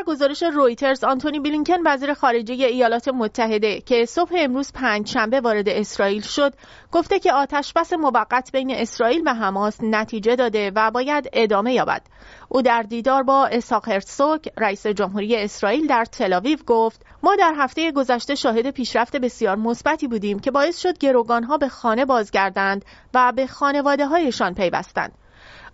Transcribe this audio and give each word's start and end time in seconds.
بر 0.00 0.04
گزارش 0.06 0.42
رویترز 0.42 1.04
آنتونی 1.04 1.40
بلینکن 1.40 1.76
وزیر 1.84 2.14
خارجه 2.14 2.54
ایالات 2.54 3.08
متحده 3.08 3.80
که 3.80 4.06
صبح 4.06 4.30
امروز 4.38 4.72
پنج 4.72 5.08
شنبه 5.08 5.40
وارد 5.40 5.68
اسرائیل 5.68 6.22
شد 6.22 6.54
گفته 6.92 7.18
که 7.18 7.32
آتش 7.32 7.72
بس 7.72 7.92
موقت 7.92 8.52
بین 8.52 8.70
اسرائیل 8.70 9.22
و 9.26 9.34
حماس 9.34 9.76
نتیجه 9.82 10.36
داده 10.36 10.72
و 10.74 10.90
باید 10.90 11.28
ادامه 11.32 11.72
یابد. 11.72 12.02
او 12.48 12.62
در 12.62 12.82
دیدار 12.82 13.22
با 13.22 13.46
اساق 13.46 13.88
هرتسوک 13.88 14.48
رئیس 14.58 14.86
جمهوری 14.86 15.36
اسرائیل 15.36 15.86
در 15.86 16.04
تلاویو 16.04 16.58
گفت 16.66 17.06
ما 17.22 17.36
در 17.36 17.54
هفته 17.56 17.92
گذشته 17.92 18.34
شاهد 18.34 18.70
پیشرفت 18.70 19.16
بسیار 19.16 19.56
مثبتی 19.56 20.06
بودیم 20.06 20.38
که 20.38 20.50
باعث 20.50 20.78
شد 20.78 20.98
گروگانها 20.98 21.58
به 21.58 21.68
خانه 21.68 22.04
بازگردند 22.04 22.84
و 23.14 23.32
به 23.36 23.46
خانواده 23.46 24.06
هایشان 24.06 24.54
پیوستند. 24.54 25.12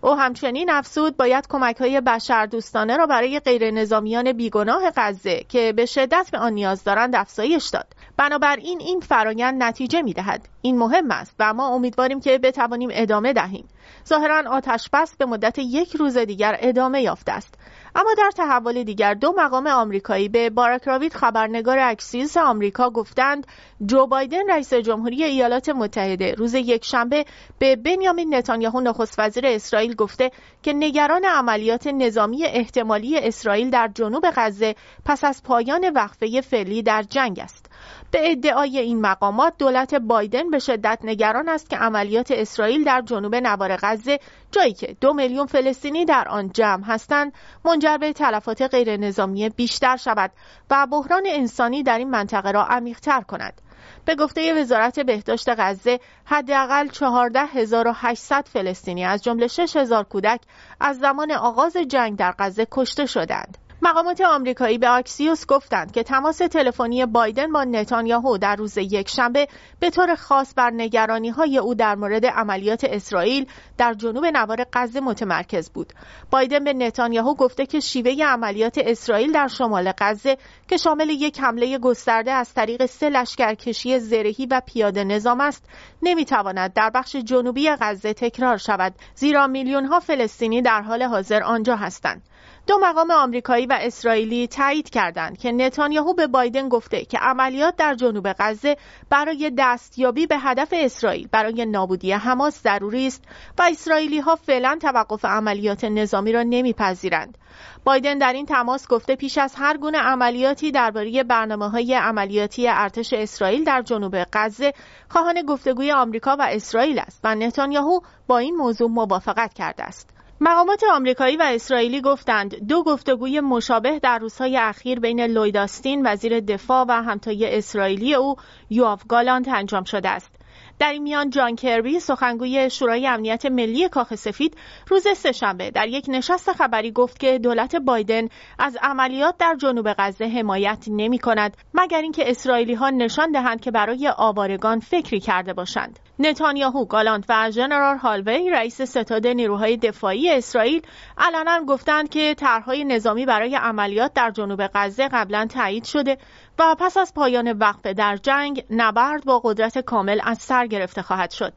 او 0.01 0.15
همچنین 0.15 0.69
افسود 0.69 1.17
باید 1.17 1.47
کمک 1.47 1.77
های 1.77 2.01
بشردوستانه 2.01 2.97
را 2.97 3.05
برای 3.05 3.39
غیر 3.39 3.71
نظامیان 3.71 4.31
بیگناه 4.31 4.91
غزه 4.95 5.43
که 5.49 5.73
به 5.73 5.85
شدت 5.85 6.29
به 6.31 6.37
آن 6.37 6.53
نیاز 6.53 6.83
دارند 6.83 7.15
افزایش 7.15 7.67
داد. 7.69 7.87
بنابراین 8.17 8.81
این 8.81 8.99
فرایند 8.99 9.63
نتیجه 9.63 10.01
می 10.01 10.13
دهد 10.13 10.47
این 10.61 10.77
مهم 10.77 11.11
است 11.11 11.35
و 11.39 11.53
ما 11.53 11.67
امیدواریم 11.67 12.19
که 12.19 12.37
بتوانیم 12.37 12.89
ادامه 12.91 13.33
دهیم. 13.33 13.67
ظاهرا 14.07 14.51
آتش 14.51 14.89
بس 14.93 15.15
به 15.15 15.25
مدت 15.25 15.59
یک 15.59 15.95
روز 15.95 16.17
دیگر 16.17 16.57
ادامه 16.59 17.01
یافته 17.01 17.31
است. 17.31 17.55
اما 17.99 18.13
در 18.17 18.31
تحول 18.35 18.83
دیگر 18.83 19.13
دو 19.13 19.33
مقام 19.37 19.67
آمریکایی 19.67 20.29
به 20.29 20.49
باراک 20.49 20.83
راوید 20.83 21.13
خبرنگار 21.13 21.79
اکسیوس 21.79 22.37
آمریکا 22.37 22.89
گفتند 22.89 23.47
جو 23.85 24.07
بایدن 24.07 24.49
رئیس 24.49 24.73
جمهوری 24.73 25.23
ایالات 25.23 25.69
متحده 25.69 26.33
روز 26.33 26.53
یکشنبه 26.53 27.25
به 27.59 27.75
بنیامین 27.75 28.35
نتانیاهو 28.35 28.81
نخست 28.81 29.19
وزیر 29.19 29.45
اسرائیل 29.47 29.95
گفته 29.95 30.31
که 30.63 30.73
نگران 30.73 31.25
عملیات 31.25 31.87
نظامی 31.87 32.45
احتمالی 32.45 33.17
اسرائیل 33.17 33.69
در 33.69 33.87
جنوب 33.95 34.23
غزه 34.35 34.75
پس 35.05 35.23
از 35.23 35.43
پایان 35.43 35.89
وقفه 35.95 36.41
فعلی 36.41 36.83
در 36.83 37.03
جنگ 37.03 37.39
است. 37.39 37.66
به 38.11 38.31
ادعای 38.31 38.79
این 38.79 39.01
مقامات 39.01 39.53
دولت 39.57 39.95
بایدن 39.95 40.49
به 40.49 40.59
شدت 40.59 40.99
نگران 41.03 41.49
است 41.49 41.69
که 41.69 41.77
عملیات 41.77 42.31
اسرائیل 42.31 42.83
در 42.83 43.01
جنوب 43.01 43.35
نوار 43.35 43.77
غزه 43.81 44.19
جایی 44.51 44.73
که 44.73 44.95
دو 45.01 45.13
میلیون 45.13 45.45
فلسطینی 45.45 46.05
در 46.05 46.27
آن 46.27 46.51
جمع 46.51 46.83
هستند 46.83 47.33
منجر 47.65 47.97
به 47.97 48.13
تلفات 48.13 48.61
غیر 48.61 48.97
نظامی 48.97 49.49
بیشتر 49.49 49.97
شود 49.97 50.31
و 50.69 50.87
بحران 50.91 51.23
انسانی 51.27 51.83
در 51.83 51.97
این 51.97 52.09
منطقه 52.09 52.51
را 52.51 52.65
عمیقتر 52.65 53.21
کند 53.21 53.61
به 54.05 54.15
گفته 54.15 54.61
وزارت 54.61 54.99
بهداشت 54.99 55.49
غزه 55.49 55.99
حداقل 56.25 56.87
14800 56.87 58.47
فلسطینی 58.53 59.05
از 59.05 59.23
جمله 59.23 59.47
6000 59.47 60.03
کودک 60.03 60.41
از 60.79 60.99
زمان 60.99 61.31
آغاز 61.31 61.77
جنگ 61.77 62.17
در 62.17 62.35
غزه 62.39 62.67
کشته 62.71 63.05
شدند. 63.05 63.66
مقامات 63.81 64.21
آمریکایی 64.21 64.77
به 64.77 64.89
آکسیوس 64.89 65.45
گفتند 65.45 65.91
که 65.91 66.03
تماس 66.03 66.37
تلفنی 66.37 67.05
بایدن 67.05 67.51
با 67.51 67.63
نتانیاهو 67.63 68.37
در 68.37 68.55
روز 68.55 68.77
یکشنبه 68.77 69.47
به 69.79 69.89
طور 69.89 70.15
خاص 70.15 70.53
بر 70.55 70.71
نگرانی 70.73 71.29
های 71.29 71.57
او 71.57 71.75
در 71.75 71.95
مورد 71.95 72.25
عملیات 72.25 72.83
اسرائیل 72.83 73.45
در 73.77 73.93
جنوب 73.93 74.25
نوار 74.25 74.65
غزه 74.73 74.99
متمرکز 74.99 75.69
بود. 75.69 75.93
بایدن 76.31 76.63
به 76.63 76.73
نتانیاهو 76.73 77.35
گفته 77.35 77.65
که 77.65 77.79
شیوه 77.79 78.25
عملیات 78.25 78.77
اسرائیل 78.77 79.31
در 79.31 79.47
شمال 79.47 79.91
غزه 79.97 80.37
که 80.67 80.77
شامل 80.77 81.09
یک 81.09 81.39
حمله 81.39 81.77
گسترده 81.77 82.31
از 82.31 82.53
طریق 82.53 82.85
سه 82.85 83.09
لشکرکشی 83.09 83.99
زرهی 83.99 84.45
و 84.45 84.61
پیاده 84.65 85.03
نظام 85.03 85.41
است، 85.41 85.65
نمی‌تواند 86.01 86.73
در 86.73 86.89
بخش 86.89 87.15
جنوبی 87.15 87.69
غزه 87.81 88.13
تکرار 88.13 88.57
شود 88.57 88.93
زیرا 89.15 89.47
میلیون 89.47 89.85
ها 89.85 89.99
فلسطینی 89.99 90.61
در 90.61 90.81
حال 90.81 91.03
حاضر 91.03 91.43
آنجا 91.43 91.75
هستند. 91.75 92.21
دو 92.67 92.77
مقام 92.81 93.11
آمریکایی 93.11 93.65
و 93.65 93.77
اسرائیلی 93.81 94.47
تایید 94.47 94.89
کردند 94.89 95.37
که 95.37 95.51
نتانیاهو 95.51 96.13
به 96.13 96.27
بایدن 96.27 96.69
گفته 96.69 97.05
که 97.05 97.17
عملیات 97.17 97.75
در 97.75 97.95
جنوب 97.95 98.35
غزه 98.39 98.77
برای 99.09 99.51
دستیابی 99.57 100.27
به 100.27 100.37
هدف 100.37 100.69
اسرائیل 100.71 101.27
برای 101.31 101.65
نابودی 101.65 102.11
حماس 102.11 102.61
ضروری 102.63 103.07
است 103.07 103.23
و 103.57 103.67
اسرائیلی 103.71 104.19
ها 104.19 104.35
فعلا 104.35 104.77
توقف 104.81 105.25
عملیات 105.25 105.83
نظامی 105.83 106.31
را 106.31 106.43
نمیپذیرند. 106.43 107.37
بایدن 107.83 108.17
در 108.17 108.33
این 108.33 108.45
تماس 108.45 108.87
گفته 108.87 109.15
پیش 109.15 109.37
از 109.37 109.55
هر 109.57 109.77
گونه 109.77 109.97
عملیاتی 109.97 110.71
درباره 110.71 111.23
برنامه 111.23 111.69
های 111.69 111.93
عملیاتی 111.93 112.67
ارتش 112.67 113.13
اسرائیل 113.13 113.63
در 113.63 113.81
جنوب 113.81 114.15
غزه 114.33 114.73
خواهان 115.09 115.41
گفتگوی 115.41 115.91
آمریکا 115.91 116.35
و 116.39 116.47
اسرائیل 116.49 116.99
است 116.99 117.19
و 117.23 117.35
نتانیاهو 117.35 117.99
با 118.27 118.37
این 118.37 118.55
موضوع 118.55 118.89
موافقت 118.89 119.53
کرده 119.53 119.83
است. 119.83 120.16
مقامات 120.41 120.83
آمریکایی 120.93 121.37
و 121.37 121.41
اسرائیلی 121.41 122.01
گفتند 122.01 122.67
دو 122.67 122.83
گفتگوی 122.83 123.39
مشابه 123.39 123.99
در 123.99 124.19
روزهای 124.19 124.57
اخیر 124.57 124.99
بین 124.99 125.21
لویداستین 125.21 126.07
وزیر 126.07 126.39
دفاع 126.39 126.85
و 126.89 126.91
همتای 127.03 127.57
اسرائیلی 127.57 128.15
او 128.15 128.35
یواف 128.69 129.03
گالانت 129.07 129.47
انجام 129.47 129.83
شده 129.83 130.09
است. 130.09 130.31
در 130.79 130.91
این 130.91 131.03
میان 131.03 131.29
جان 131.29 131.55
کربی 131.55 131.99
سخنگوی 131.99 132.69
شورای 132.69 133.07
امنیت 133.07 133.45
ملی 133.45 133.89
کاخ 133.89 134.15
سفید 134.15 134.57
روز 134.87 135.07
سهشنبه 135.15 135.71
در 135.71 135.87
یک 135.87 136.05
نشست 136.07 136.51
خبری 136.51 136.91
گفت 136.91 137.19
که 137.19 137.39
دولت 137.39 137.75
بایدن 137.75 138.27
از 138.59 138.77
عملیات 138.81 139.37
در 139.37 139.55
جنوب 139.55 139.93
غزه 139.97 140.25
حمایت 140.25 140.85
نمی 140.87 141.19
کند 141.19 141.57
مگر 141.73 142.01
اینکه 142.01 142.29
اسرائیلی 142.29 142.73
ها 142.73 142.89
نشان 142.89 143.31
دهند 143.31 143.61
که 143.61 143.71
برای 143.71 144.07
آوارگان 144.17 144.79
فکری 144.79 145.19
کرده 145.19 145.53
باشند 145.53 145.99
نتانیاهو 146.19 146.85
گالانت 146.85 147.25
و 147.29 147.51
ژنرال 147.51 147.97
هالوی 147.97 148.49
رئیس 148.49 148.81
ستاد 148.81 149.27
نیروهای 149.27 149.77
دفاعی 149.77 150.29
اسرائیل 150.31 150.81
علنا 151.17 151.65
گفتند 151.67 152.09
که 152.09 152.33
طرحهای 152.33 152.83
نظامی 152.83 153.25
برای 153.25 153.55
عملیات 153.55 154.13
در 154.13 154.31
جنوب 154.31 154.69
غزه 154.73 155.07
قبلا 155.07 155.47
تایید 155.49 155.83
شده 155.83 156.17
و 156.59 156.75
پس 156.79 156.97
از 156.97 157.13
پایان 157.13 157.51
وقفه 157.51 157.93
در 157.93 158.17
جنگ 158.17 158.63
نبرد 158.69 159.25
با 159.25 159.41
قدرت 159.43 159.77
کامل 159.77 160.19
از 160.23 160.37
سر 160.37 160.67
گرفته 160.67 161.01
خواهد 161.01 161.31
شد. 161.31 161.53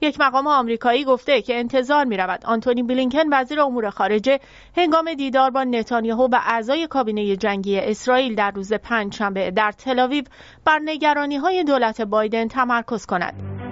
یک 0.00 0.20
مقام 0.20 0.46
آمریکایی 0.46 1.04
گفته 1.04 1.42
که 1.42 1.58
انتظار 1.58 2.04
می 2.04 2.16
رود 2.16 2.46
آنتونی 2.46 2.82
بلینکن 2.82 3.24
وزیر 3.32 3.60
امور 3.60 3.90
خارجه 3.90 4.40
هنگام 4.76 5.14
دیدار 5.14 5.50
با 5.50 5.64
نتانیاهو 5.64 6.28
و 6.32 6.38
اعضای 6.42 6.86
کابینه 6.86 7.36
جنگی 7.36 7.78
اسرائیل 7.78 8.34
در 8.34 8.50
روز 8.50 8.72
پنجشنبه 8.72 9.50
در 9.50 9.72
تلاویو 9.72 10.24
بر 10.64 10.78
نگرانی 10.84 11.36
های 11.36 11.64
دولت 11.64 12.00
بایدن 12.00 12.48
تمرکز 12.48 13.06
کند. 13.06 13.67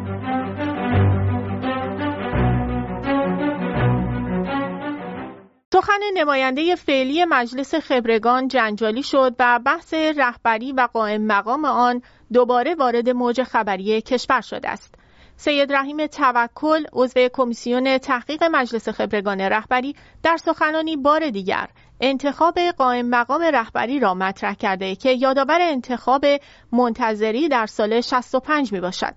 سخن 5.76 6.00
نماینده 6.14 6.74
فعلی 6.74 7.24
مجلس 7.24 7.74
خبرگان 7.74 8.48
جنجالی 8.48 9.02
شد 9.02 9.34
و 9.38 9.60
بحث 9.64 9.94
رهبری 9.94 10.72
و 10.72 10.88
قائم 10.92 11.26
مقام 11.26 11.64
آن 11.64 12.02
دوباره 12.32 12.74
وارد 12.74 13.08
موج 13.08 13.42
خبری 13.42 14.00
کشور 14.00 14.40
شده 14.40 14.68
است. 14.68 14.94
سید 15.36 15.72
رحیم 15.72 16.06
توکل 16.06 16.84
عضو 16.92 17.28
کمیسیون 17.32 17.98
تحقیق 17.98 18.44
مجلس 18.44 18.88
خبرگان 18.88 19.40
رهبری 19.40 19.96
در 20.22 20.36
سخنانی 20.36 20.96
بار 20.96 21.30
دیگر 21.30 21.68
انتخاب 22.00 22.58
قائم 22.58 23.08
مقام 23.08 23.42
رهبری 23.42 24.00
را 24.00 24.14
مطرح 24.14 24.54
کرده 24.54 24.96
که 24.96 25.12
یادآور 25.12 25.58
انتخاب 25.60 26.24
منتظری 26.72 27.48
در 27.48 27.66
سال 27.66 28.00
65 28.00 28.72
می 28.72 28.80
باشد. 28.80 29.14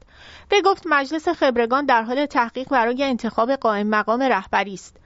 به 0.49 0.61
گفت 0.61 0.83
مجلس 0.85 1.27
خبرگان 1.29 1.85
در 1.85 2.03
حال 2.03 2.25
تحقیق 2.25 2.69
برای 2.69 3.03
انتخاب 3.03 3.51
قائم 3.51 3.87
مقام 3.87 4.21
رهبری 4.21 4.73
است. 4.73 4.97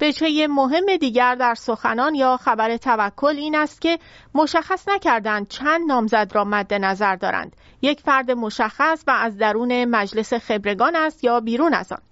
بچه 0.00 0.46
مهم 0.46 0.96
دیگر 1.00 1.34
در 1.34 1.54
سخنان 1.54 2.14
یا 2.14 2.36
خبر 2.36 2.76
توکل 2.76 3.36
این 3.36 3.56
است 3.56 3.80
که 3.80 3.98
مشخص 4.34 4.88
نکردند 4.88 5.48
چند 5.48 5.88
نامزد 5.88 6.30
را 6.34 6.44
مد 6.44 6.74
نظر 6.74 7.16
دارند. 7.16 7.56
یک 7.82 8.00
فرد 8.00 8.30
مشخص 8.30 9.04
و 9.06 9.10
از 9.10 9.38
درون 9.38 9.84
مجلس 9.84 10.34
خبرگان 10.34 10.96
است 10.96 11.24
یا 11.24 11.40
بیرون 11.40 11.74
از 11.74 11.92
آن. 11.92 12.07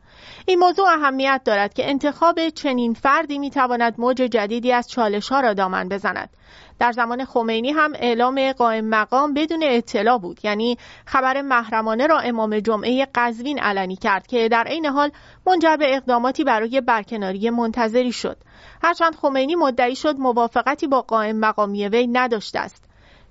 این 0.48 0.58
موضوع 0.58 0.88
اهمیت 0.88 1.40
دارد 1.44 1.74
که 1.74 1.90
انتخاب 1.90 2.48
چنین 2.48 2.94
فردی 2.94 3.38
می‌تواند 3.38 3.94
موج 3.98 4.16
جدیدی 4.16 4.72
از 4.72 4.88
چالش 4.90 5.28
ها 5.28 5.40
را 5.40 5.54
دامن 5.54 5.88
بزند. 5.88 6.30
در 6.78 6.92
زمان 6.92 7.24
خمینی 7.24 7.70
هم 7.70 7.92
اعلام 7.94 8.52
قائم 8.52 8.84
مقام 8.84 9.34
بدون 9.34 9.62
اطلاع 9.62 10.18
بود. 10.18 10.40
یعنی 10.44 10.78
خبر 11.06 11.42
محرمانه 11.42 12.06
را 12.06 12.18
امام 12.18 12.60
جمعه 12.60 13.06
قزوین 13.14 13.58
علنی 13.58 13.96
کرد 13.96 14.26
که 14.26 14.48
در 14.48 14.64
عین 14.64 14.86
حال 14.86 15.10
منجر 15.46 15.76
به 15.76 15.96
اقداماتی 15.96 16.44
برای 16.44 16.80
برکناری 16.80 17.50
منتظری 17.50 18.12
شد. 18.12 18.36
هرچند 18.82 19.14
خمینی 19.14 19.54
مدعی 19.54 19.96
شد 19.96 20.16
موافقتی 20.18 20.86
با 20.86 21.02
قائم 21.02 21.36
مقامی 21.36 21.88
وی 21.88 22.06
نداشته 22.06 22.58
است. 22.58 22.84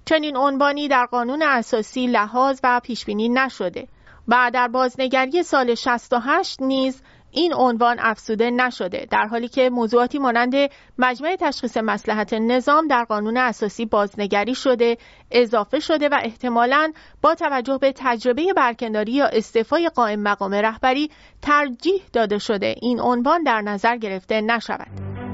چنین 0.05 0.37
عنوانی 0.37 0.87
در 0.87 1.05
قانون 1.05 1.41
اساسی 1.41 2.07
لحاظ 2.07 2.59
و 2.63 2.81
پیشبینی 2.83 3.29
نشده. 3.29 3.87
و 4.27 4.51
در 4.53 4.67
بازنگری 4.67 5.43
سال 5.43 5.75
68 5.75 6.61
نیز 6.61 7.01
این 7.31 7.53
عنوان 7.53 7.97
افسوده 7.99 8.51
نشده 8.51 9.07
در 9.11 9.27
حالی 9.27 9.47
که 9.47 9.69
موضوعاتی 9.69 10.19
مانند 10.19 10.53
مجمع 10.97 11.35
تشخیص 11.39 11.77
مسلحت 11.77 12.33
نظام 12.33 12.87
در 12.87 13.03
قانون 13.03 13.37
اساسی 13.37 13.85
بازنگری 13.85 14.55
شده 14.55 14.97
اضافه 15.31 15.79
شده 15.79 16.09
و 16.09 16.19
احتمالاً 16.23 16.91
با 17.21 17.35
توجه 17.35 17.77
به 17.77 17.93
تجربه 17.95 18.53
برکنداری 18.53 19.11
یا 19.11 19.25
استعفای 19.25 19.89
قائم 19.95 20.19
مقام 20.19 20.53
رهبری 20.53 21.11
ترجیح 21.41 22.01
داده 22.13 22.37
شده 22.37 22.75
این 22.81 22.99
عنوان 22.99 23.43
در 23.43 23.61
نظر 23.61 23.97
گرفته 23.97 24.41
نشود. 24.41 25.24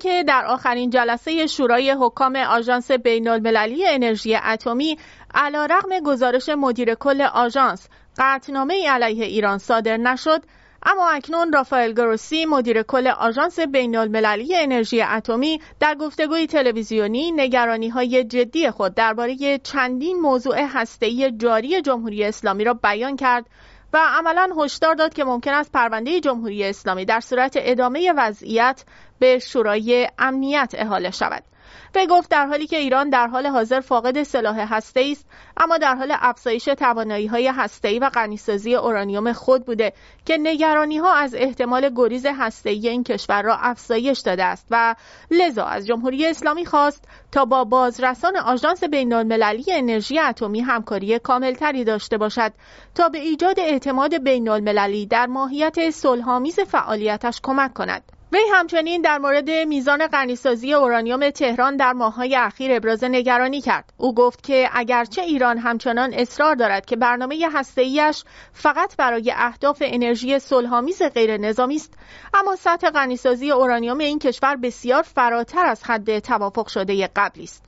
که 0.00 0.24
در 0.28 0.44
آخرین 0.46 0.90
جلسه 0.90 1.46
شورای 1.46 1.90
حکام 1.90 2.36
آژانس 2.36 2.90
بین 2.90 3.28
المللی 3.28 3.88
انرژی 3.88 4.36
اتمی 4.36 4.98
علیرغم 5.34 6.00
گزارش 6.04 6.48
مدیر 6.48 6.94
کل 6.94 7.22
آژانس 7.22 7.88
قطعنامه 8.18 8.88
علیه 8.88 9.24
ایران 9.24 9.58
صادر 9.58 9.96
نشد 9.96 10.42
اما 10.82 11.08
اکنون 11.08 11.52
رافائل 11.52 11.92
گروسی 11.92 12.46
مدیر 12.46 12.82
کل 12.82 13.06
آژانس 13.06 13.60
بین 13.60 13.96
المللی 13.96 14.56
انرژی 14.56 15.02
اتمی 15.02 15.60
در 15.80 15.94
گفتگوی 15.94 16.46
تلویزیونی 16.46 17.32
نگرانی 17.32 17.88
های 17.88 18.24
جدی 18.24 18.70
خود 18.70 18.94
درباره 18.94 19.58
چندین 19.58 20.20
موضوع 20.20 20.66
هسته‌ای 20.72 21.32
جاری 21.36 21.82
جمهوری 21.82 22.24
اسلامی 22.24 22.64
را 22.64 22.74
بیان 22.74 23.16
کرد 23.16 23.46
و 23.92 23.98
عملا 23.98 24.48
هشدار 24.58 24.94
داد 24.94 25.14
که 25.14 25.24
ممکن 25.24 25.52
است 25.52 25.72
پرونده 25.72 26.20
جمهوری 26.20 26.64
اسلامی 26.64 27.04
در 27.04 27.20
صورت 27.20 27.54
ادامه 27.56 28.12
وضعیت 28.16 28.84
به 29.18 29.38
شورای 29.38 30.08
امنیت 30.18 30.74
احاله 30.78 31.10
شود. 31.10 31.44
وی 31.94 32.06
گفت 32.06 32.30
در 32.30 32.46
حالی 32.46 32.66
که 32.66 32.76
ایران 32.76 33.10
در 33.10 33.26
حال 33.26 33.46
حاضر 33.46 33.80
فاقد 33.80 34.22
سلاح 34.22 34.74
هسته 34.74 35.08
است 35.12 35.26
اما 35.56 35.78
در 35.78 35.94
حال 35.94 36.12
افزایش 36.16 36.64
توانایی 36.64 37.26
های 37.26 37.48
هسته 37.48 37.98
و 37.98 38.10
غنیسازی 38.10 38.74
اورانیوم 38.74 39.32
خود 39.32 39.64
بوده 39.66 39.92
که 40.24 40.36
نگرانی 40.38 40.98
ها 40.98 41.14
از 41.14 41.34
احتمال 41.34 41.90
گریز 41.96 42.26
هسته 42.26 42.70
این 42.70 43.04
کشور 43.04 43.42
را 43.42 43.56
افزایش 43.56 44.20
داده 44.20 44.44
است 44.44 44.66
و 44.70 44.94
لذا 45.30 45.64
از 45.64 45.86
جمهوری 45.86 46.26
اسلامی 46.26 46.66
خواست 46.66 47.08
تا 47.32 47.44
با 47.44 47.64
بازرسان 47.64 48.36
آژانس 48.36 48.84
بین 48.84 49.12
المللی 49.12 49.64
انرژی 49.72 50.18
اتمی 50.18 50.60
همکاری 50.60 51.18
کاملتری 51.18 51.84
داشته 51.84 52.18
باشد 52.18 52.52
تا 52.94 53.08
به 53.08 53.18
ایجاد 53.18 53.60
اعتماد 53.60 54.24
بین 54.24 54.48
المللی 54.48 55.06
در 55.06 55.26
ماهیت 55.26 55.90
صلحآمیز 55.90 56.60
فعالیتش 56.60 57.40
کمک 57.42 57.74
کند 57.74 58.15
وی 58.32 58.40
همچنین 58.52 59.02
در 59.02 59.18
مورد 59.18 59.50
میزان 59.50 60.06
غنیسازی 60.06 60.74
اورانیوم 60.74 61.30
تهران 61.30 61.76
در 61.76 61.92
ماههای 61.92 62.36
اخیر 62.36 62.72
ابراز 62.72 63.04
نگرانی 63.04 63.60
کرد. 63.60 63.92
او 63.96 64.14
گفت 64.14 64.42
که 64.42 64.68
اگرچه 64.72 65.22
ایران 65.22 65.58
همچنان 65.58 66.14
اصرار 66.14 66.54
دارد 66.54 66.86
که 66.86 66.96
برنامه 66.96 67.48
هسته‌ایش 67.52 68.24
فقط 68.52 68.96
برای 68.96 69.32
اهداف 69.36 69.82
انرژی 69.86 70.38
صلحآمیز 70.38 71.02
غیر 71.02 71.36
نظامی 71.36 71.76
است، 71.76 71.94
اما 72.34 72.56
سطح 72.56 72.90
غنیسازی 72.90 73.50
اورانیوم 73.50 73.98
این 73.98 74.18
کشور 74.18 74.56
بسیار 74.56 75.02
فراتر 75.02 75.66
از 75.66 75.84
حد 75.84 76.18
توافق 76.18 76.68
شده 76.68 77.10
قبلی 77.16 77.44
است. 77.44 77.64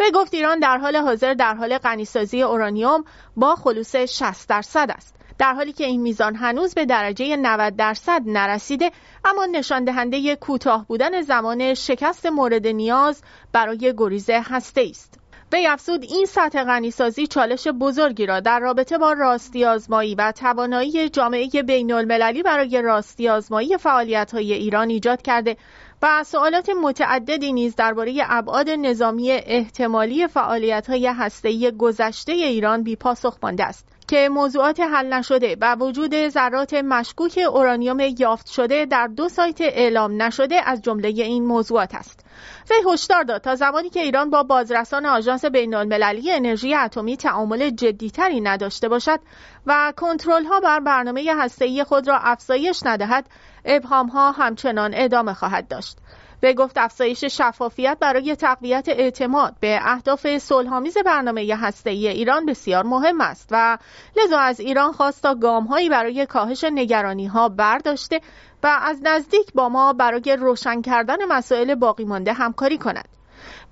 وی 0.00 0.10
گفت 0.14 0.34
ایران 0.34 0.58
در 0.58 0.78
حال 0.78 0.96
حاضر 0.96 1.34
در 1.34 1.54
حال 1.54 1.78
غنیسازی 1.78 2.42
اورانیوم 2.42 3.04
با 3.36 3.56
خلوص 3.56 3.96
60 3.96 4.48
درصد 4.48 4.90
است. 4.96 5.14
در 5.38 5.54
حالی 5.54 5.72
که 5.72 5.84
این 5.84 6.02
میزان 6.02 6.34
هنوز 6.34 6.74
به 6.74 6.86
درجه 6.86 7.36
90 7.36 7.76
درصد 7.76 8.22
نرسیده 8.26 8.90
اما 9.24 9.46
نشان 9.46 9.84
دهنده 9.84 10.36
کوتاه 10.36 10.86
بودن 10.86 11.22
زمان 11.22 11.74
شکست 11.74 12.26
مورد 12.26 12.66
نیاز 12.66 13.22
برای 13.52 13.94
گریز 13.96 14.30
هسته 14.30 14.86
است. 14.90 15.24
وی 15.52 15.66
افزود 15.66 16.04
این 16.04 16.26
سطح 16.26 16.64
غنیسازی 16.64 17.26
چالش 17.26 17.68
بزرگی 17.68 18.26
را 18.26 18.40
در 18.40 18.60
رابطه 18.60 18.98
با 18.98 19.12
راستی 19.12 19.64
آزمایی 19.64 20.14
و 20.14 20.32
توانایی 20.32 21.08
جامعه 21.08 21.62
بین 21.62 21.92
المللی 21.92 22.42
برای 22.42 22.82
راستی 22.82 23.28
آزمایی 23.28 23.76
فعالیت 23.78 24.34
های 24.34 24.52
ایران 24.52 24.90
ایجاد 24.90 25.22
کرده 25.22 25.56
و 26.02 26.24
سوالات 26.24 26.70
متعددی 26.70 27.52
نیز 27.52 27.76
درباره 27.76 28.22
ابعاد 28.28 28.70
نظامی 28.70 29.30
احتمالی 29.30 30.26
فعالیت 30.26 30.86
های 30.86 31.06
هسته‌ای 31.06 31.72
گذشته 31.78 32.32
ایران 32.32 32.82
بی 32.82 32.96
پاسخ 32.96 33.38
مانده 33.42 33.64
است. 33.64 33.93
که 34.08 34.28
موضوعات 34.28 34.80
حل 34.80 35.12
نشده 35.12 35.56
و 35.60 35.76
وجود 35.76 36.28
ذرات 36.28 36.74
مشکوک 36.74 37.40
اورانیوم 37.52 38.00
یافت 38.00 38.46
شده 38.46 38.86
در 38.86 39.06
دو 39.06 39.28
سایت 39.28 39.60
اعلام 39.60 40.22
نشده 40.22 40.60
از 40.64 40.82
جمله 40.82 41.08
این 41.08 41.46
موضوعات 41.46 41.94
است. 41.94 42.24
وی 42.70 42.92
هشدار 42.92 43.22
داد 43.22 43.40
تا 43.40 43.54
زمانی 43.54 43.90
که 43.90 44.00
ایران 44.00 44.30
با 44.30 44.42
بازرسان 44.42 45.06
آژانس 45.06 45.44
بین‌المللی 45.44 46.32
انرژی 46.32 46.74
اتمی 46.74 47.16
تعامل 47.16 47.70
جدیتری 47.70 48.40
نداشته 48.40 48.88
باشد 48.88 49.20
و 49.66 49.92
کنترل 49.96 50.44
ها 50.44 50.60
بر 50.60 50.80
برنامه 50.80 51.34
هسته‌ای 51.36 51.84
خود 51.84 52.08
را 52.08 52.18
افزایش 52.18 52.80
ندهد، 52.84 53.26
ابهام 53.64 54.06
ها 54.06 54.32
همچنان 54.32 54.90
ادامه 54.94 55.34
خواهد 55.34 55.68
داشت. 55.68 55.98
به 56.44 56.54
گفت 56.54 56.78
افزایش 56.78 57.24
شفافیت 57.24 57.96
برای 58.00 58.36
تقویت 58.36 58.88
اعتماد 58.88 59.54
به 59.60 59.78
اهداف 59.82 60.38
صلحآمیز 60.38 60.98
برنامه 60.98 61.56
هسته‌ای 61.56 62.08
ایران 62.08 62.46
بسیار 62.46 62.84
مهم 62.84 63.20
است 63.20 63.48
و 63.50 63.78
لذا 64.16 64.38
از 64.38 64.60
ایران 64.60 64.92
خواست 64.92 65.22
تا 65.22 65.34
گامهایی 65.34 65.88
برای 65.88 66.26
کاهش 66.26 66.64
نگرانی 66.64 67.26
ها 67.26 67.48
برداشته 67.48 68.20
و 68.62 68.78
از 68.82 69.00
نزدیک 69.02 69.52
با 69.54 69.68
ما 69.68 69.92
برای 69.92 70.36
روشن 70.40 70.82
کردن 70.82 71.24
مسائل 71.28 71.74
باقی 71.74 72.04
مانده 72.04 72.32
همکاری 72.32 72.78
کند. 72.78 73.08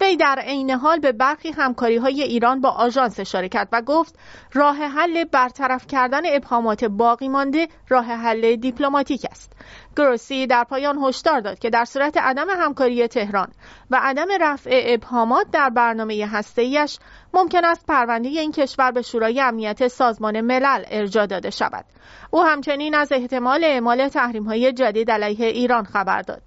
وی 0.00 0.16
در 0.16 0.38
عین 0.38 0.70
حال 0.70 0.98
به 0.98 1.12
برخی 1.12 1.50
همکاری 1.50 1.96
های 1.96 2.22
ایران 2.22 2.60
با 2.60 2.70
آژانس 2.70 3.20
اشاره 3.20 3.48
کرد 3.48 3.68
و 3.72 3.82
گفت 3.82 4.18
راه 4.52 4.76
حل 4.76 5.24
برطرف 5.24 5.86
کردن 5.86 6.20
ابهامات 6.26 6.84
باقی 6.84 7.28
مانده 7.28 7.68
راه 7.88 8.04
حل 8.04 8.56
دیپلماتیک 8.56 9.26
است. 9.30 9.52
گروسی 9.96 10.46
در 10.46 10.64
پایان 10.64 10.98
هشدار 10.98 11.40
داد 11.40 11.58
که 11.58 11.70
در 11.70 11.84
صورت 11.84 12.16
عدم 12.16 12.46
همکاری 12.50 13.08
تهران 13.08 13.48
و 13.90 13.98
عدم 14.02 14.26
رفع 14.40 14.82
ابهامات 14.84 15.46
در 15.52 15.70
برنامه 15.70 16.26
هسته‌ایش 16.26 16.98
ممکن 17.34 17.64
است 17.64 17.86
پرونده 17.86 18.28
این 18.28 18.52
کشور 18.52 18.90
به 18.90 19.02
شورای 19.02 19.40
امنیت 19.40 19.88
سازمان 19.88 20.40
ملل 20.40 20.84
ارجا 20.90 21.26
داده 21.26 21.50
شود. 21.50 21.84
او 22.30 22.42
همچنین 22.42 22.94
از 22.94 23.12
احتمال 23.12 23.64
اعمال 23.64 24.10
های 24.46 24.72
جدید 24.72 25.10
علیه 25.10 25.46
ایران 25.46 25.84
خبر 25.84 26.22
داد. 26.22 26.42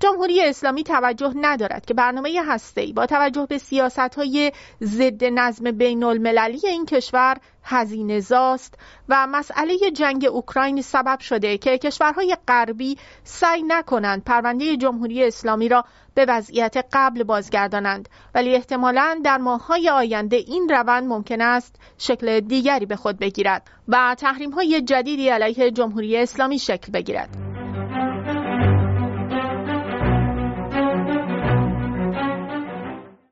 جمهوری 0.00 0.42
اسلامی 0.42 0.84
توجه 0.84 1.32
ندارد 1.36 1.86
که 1.86 1.94
برنامه 1.94 2.42
هسته‌ای 2.46 2.92
با 2.92 3.06
توجه 3.06 3.46
به 3.46 3.58
های 4.16 4.52
ضد 4.82 5.24
نظم 5.24 5.70
بین 5.70 6.04
المللی 6.04 6.60
این 6.66 6.86
کشور 6.86 7.36
هزینه 7.64 8.20
زاست 8.20 8.74
و 9.08 9.26
مسئله 9.26 9.76
جنگ 9.94 10.24
اوکراین 10.24 10.82
سبب 10.82 11.20
شده 11.20 11.58
که 11.58 11.78
کشورهای 11.78 12.36
غربی 12.48 12.98
سعی 13.24 13.62
نکنند 13.62 14.24
پرونده 14.24 14.76
جمهوری 14.76 15.24
اسلامی 15.24 15.68
را 15.68 15.84
به 16.14 16.24
وضعیت 16.28 16.76
قبل 16.92 17.22
بازگردانند. 17.22 18.08
ولی 18.34 18.54
احتمالا 18.54 19.20
در 19.24 19.38
ماههای 19.38 19.90
آینده 19.90 20.36
این 20.36 20.68
روند 20.68 21.08
ممکن 21.08 21.40
است 21.40 21.76
شکل 21.98 22.40
دیگری 22.40 22.86
به 22.86 22.96
خود 22.96 23.18
بگیرد 23.18 23.70
و 23.88 24.16
تحریم 24.18 24.50
های 24.50 24.80
جدیدی 24.80 25.28
علیه 25.28 25.70
جمهوری 25.70 26.16
اسلامی 26.16 26.58
شکل 26.58 26.92
بگیرد. 26.92 27.49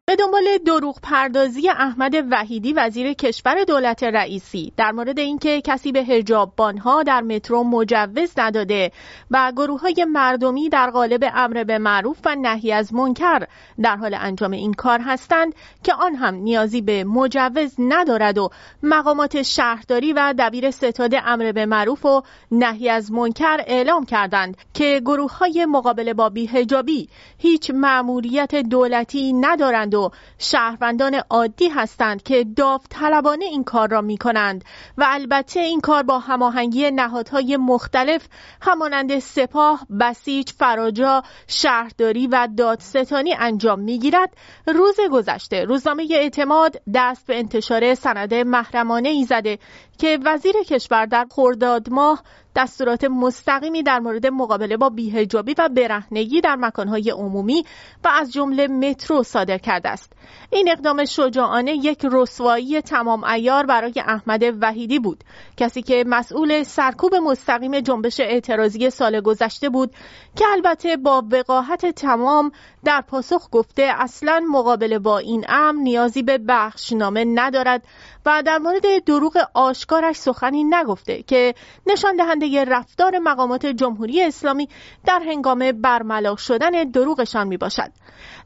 به 0.09 0.17
دنبال 0.17 0.45
دروغ 0.67 1.01
پردازی 1.03 1.69
احمد 1.69 2.15
وحیدی 2.31 2.73
وزیر 2.73 3.13
کشور 3.13 3.65
دولت 3.65 4.03
رئیسی. 4.03 4.73
در 4.77 4.93
مورد 4.93 5.19
اینکه 5.19 5.61
کسی 5.61 5.93
به 5.93 6.01
هجاببانها 6.01 7.03
در 7.03 7.21
مترو 7.21 7.65
مجوز 7.65 8.33
نداده 8.39 8.91
و 9.31 9.53
گروه 9.57 9.81
های 9.81 10.07
مردمی 10.09 10.69
در 10.69 10.91
قالب 10.91 11.25
امر 11.35 11.65
به 11.65 11.79
معروف 11.79 12.19
و 12.25 12.35
نهی 12.35 12.73
از 12.73 12.95
منکر 12.95 13.47
در 13.83 13.97
حال 13.97 14.15
انجام 14.15 14.51
این 14.51 14.75
کار 14.75 15.01
هستند 15.01 15.55
که 15.83 15.95
آن 15.95 16.15
هم 16.15 16.35
نیازی 16.35 16.81
به 16.81 17.05
مجوز 17.05 17.75
ندارد 17.79 18.39
و 18.39 18.51
مقامات 18.83 19.43
شهرداری 19.43 20.13
و 20.13 20.35
دبیر 20.39 20.71
ستاد 20.71 21.15
امر 21.25 21.53
به 21.53 21.67
معروف 21.67 22.05
و 22.05 22.23
نهی 22.53 22.89
از 22.89 23.13
منکر 23.13 23.57
اعلام 23.67 24.05
کردند 24.05 24.57
که 24.75 25.01
گروه 25.05 25.39
های 25.39 25.67
مقابله 25.67 26.15
با 26.15 26.29
بیهجابی 26.29 27.09
هیچ 27.39 27.71
مأموریت 27.75 28.55
دولتی 28.55 29.33
ندارند 29.33 29.98
و 29.99 30.11
شهروندان 30.39 31.21
عادی 31.31 31.69
هستند 31.69 32.23
که 32.23 32.45
داوطلبانه 32.57 33.45
این 33.45 33.65
کار 33.65 33.89
را 33.89 34.01
می 34.01 34.17
کنند 34.17 34.65
و 34.99 35.05
البته 35.09 35.61
این 35.61 35.81
کار 35.81 36.03
با 36.03 36.19
هماهنگی 36.19 36.91
نهادهای 36.91 37.57
مختلف 37.57 38.29
همانند 38.63 39.19
سپاه، 39.19 39.87
بسیج، 40.01 40.51
فراجا، 40.53 41.23
شهرداری 41.47 42.27
و 42.27 42.49
دادستانی 42.57 43.35
انجام 43.35 43.81
می 43.81 43.99
گیرد 43.99 44.37
روز 44.67 44.97
گذشته 45.13 45.65
روزنامه 45.65 46.07
اعتماد 46.11 46.81
دست 46.95 47.27
به 47.27 47.39
انتشار 47.39 47.95
سند 47.95 48.35
محرمانه 48.35 49.09
ای 49.09 49.25
زده 49.25 49.59
که 49.99 50.19
وزیر 50.25 50.55
کشور 50.67 51.07
در 51.07 51.27
خرداد 51.31 51.91
ماه 51.91 52.23
دستورات 52.57 53.05
مستقیمی 53.05 53.83
در 53.83 53.99
مورد 53.99 54.27
مقابله 54.27 54.77
با 54.77 54.89
بیهجابی 54.89 55.55
و 55.59 55.69
برهنگی 55.69 56.41
در 56.41 56.57
مکانهای 56.57 57.11
عمومی 57.11 57.65
و 58.05 58.09
از 58.09 58.33
جمله 58.33 58.67
مترو 58.67 59.23
صادر 59.23 59.59
کرده 59.59 59.89
است. 59.89 60.13
این 60.51 60.69
اقدام 60.71 61.05
شجاعانه 61.05 61.73
یک 61.73 62.07
رسوایی 62.13 62.81
تمام 62.81 63.25
ایار 63.25 63.67
برای 63.67 63.93
احمد 64.07 64.43
وحیدی 64.61 64.99
بود. 64.99 65.25
کسی 65.57 65.83
که 65.83 66.05
مسئول 66.07 66.63
سرکوب 66.63 67.15
مستقیم 67.15 67.81
جنبش 67.81 68.21
اعتراضی 68.21 68.91
سال 68.91 69.21
گذشته 69.21 69.69
بود 69.69 69.91
که 70.37 70.45
البته 70.53 70.97
با 70.97 71.25
وقاحت 71.33 71.87
تمام 71.87 72.53
در 72.85 73.01
پاسخ 73.01 73.49
گفته 73.53 73.93
اصلا 73.97 74.43
مقابله 74.51 74.99
با 74.99 75.19
این 75.19 75.45
امر 75.49 75.83
نیازی 75.83 76.23
به 76.23 76.39
بخشنامه 76.39 77.25
ندارد 77.25 77.85
و 78.27 78.43
در 78.43 78.59
مورد 78.59 79.05
دروغ 79.05 79.39
آشکارش 79.55 80.17
سخنی 80.17 80.65
نگفته 80.65 81.23
که 81.23 81.55
نشان 81.87 82.17
کننده 82.39 82.65
رفتار 82.65 83.19
مقامات 83.19 83.67
جمهوری 83.67 84.23
اسلامی 84.23 84.69
در 85.07 85.23
هنگام 85.27 85.73
برملا 85.73 86.37
شدن 86.37 86.71
دروغشان 86.71 87.49
می 87.49 87.57
باشد. 87.57 87.91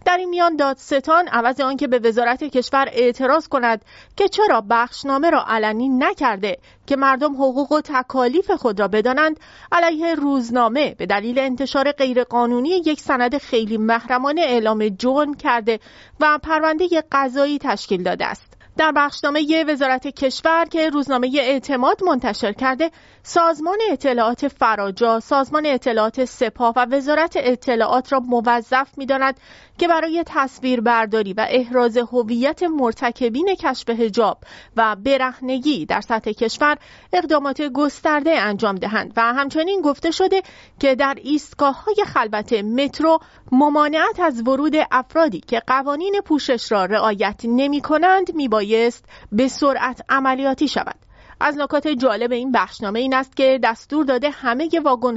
در 0.04 0.16
این 0.16 0.28
میان 0.28 0.56
دادستان 0.56 1.28
عوض 1.28 1.60
آنکه 1.60 1.86
به 1.86 1.98
وزارت 1.98 2.44
کشور 2.44 2.88
اعتراض 2.92 3.48
کند 3.48 3.84
که 4.16 4.28
چرا 4.28 4.64
بخشنامه 4.70 5.30
را 5.30 5.44
علنی 5.48 5.88
نکرده 5.88 6.58
که 6.86 6.96
مردم 6.96 7.34
حقوق 7.34 7.72
و 7.72 7.80
تکالیف 7.80 8.50
خود 8.50 8.80
را 8.80 8.88
بدانند 8.88 9.40
علیه 9.72 10.14
روزنامه 10.14 10.94
به 10.94 11.06
دلیل 11.06 11.38
انتشار 11.38 11.92
غیرقانونی 11.92 12.68
یک 12.68 13.00
سند 13.00 13.38
خیلی 13.38 13.76
محرمانه 13.76 14.40
اعلام 14.40 14.88
جرم 14.88 15.34
کرده 15.34 15.80
و 16.20 16.38
پرونده 16.42 16.86
قضایی 17.12 17.58
تشکیل 17.58 18.02
داده 18.02 18.26
است 18.26 18.51
در 18.76 18.92
بخشنامه 18.92 19.64
وزارت 19.68 20.06
کشور 20.06 20.64
که 20.64 20.90
روزنامه 20.90 21.30
اعتماد 21.34 22.04
منتشر 22.04 22.52
کرده 22.52 22.90
سازمان 23.22 23.78
اطلاعات 23.90 24.48
فراجا، 24.48 25.20
سازمان 25.20 25.66
اطلاعات 25.66 26.24
سپاه 26.24 26.72
و 26.76 26.86
وزارت 26.90 27.32
اطلاعات 27.36 28.12
را 28.12 28.20
موظف 28.20 28.88
می‌داند 28.96 29.40
که 29.78 29.88
برای 29.88 30.24
تصویربرداری 30.26 31.32
و 31.32 31.46
احراز 31.50 31.96
هویت 31.96 32.62
مرتکبین 32.62 33.54
کشف 33.54 33.90
هجاب 33.90 34.38
و 34.76 34.96
برهنگی 34.96 35.86
در 35.86 36.00
سطح 36.00 36.32
کشور 36.32 36.78
اقدامات 37.12 37.62
گسترده 37.62 38.38
انجام 38.38 38.74
دهند 38.74 39.12
و 39.16 39.20
همچنین 39.20 39.80
گفته 39.80 40.10
شده 40.10 40.42
که 40.80 40.94
در 40.94 41.18
ایستگاه 41.22 41.84
های 41.84 42.04
خلوت 42.06 42.52
مترو 42.52 43.18
ممانعت 43.52 44.20
از 44.20 44.48
ورود 44.48 44.74
افرادی 44.90 45.40
که 45.40 45.62
قوانین 45.66 46.20
پوشش 46.24 46.72
را 46.72 46.84
رعایت 46.84 47.40
نمی 47.44 47.80
کنند 47.80 48.34
می 48.34 48.48
بایست 48.48 49.04
به 49.32 49.48
سرعت 49.48 50.00
عملیاتی 50.08 50.68
شود. 50.68 51.11
از 51.42 51.58
نکات 51.58 51.88
جالب 51.88 52.32
این 52.32 52.52
بخشنامه 52.52 52.98
این 52.98 53.14
است 53.14 53.36
که 53.36 53.60
دستور 53.62 54.04
داده 54.04 54.30
همه 54.30 54.68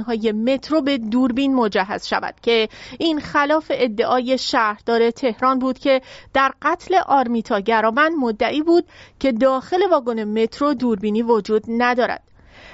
های 0.06 0.32
مترو 0.32 0.80
به 0.82 0.98
دوربین 0.98 1.54
مجهز 1.54 2.06
شود 2.06 2.34
که 2.42 2.68
این 2.98 3.20
خلاف 3.20 3.72
ادعای 3.74 4.38
شهردار 4.38 5.10
تهران 5.10 5.58
بود 5.58 5.78
که 5.78 6.00
در 6.34 6.52
قتل 6.62 6.94
آرمیتا 7.06 7.60
گرامن 7.60 8.12
مدعی 8.14 8.62
بود 8.62 8.84
که 9.20 9.32
داخل 9.32 9.90
واگن 9.90 10.24
مترو 10.24 10.74
دوربینی 10.74 11.22
وجود 11.22 11.62
ندارد. 11.68 12.22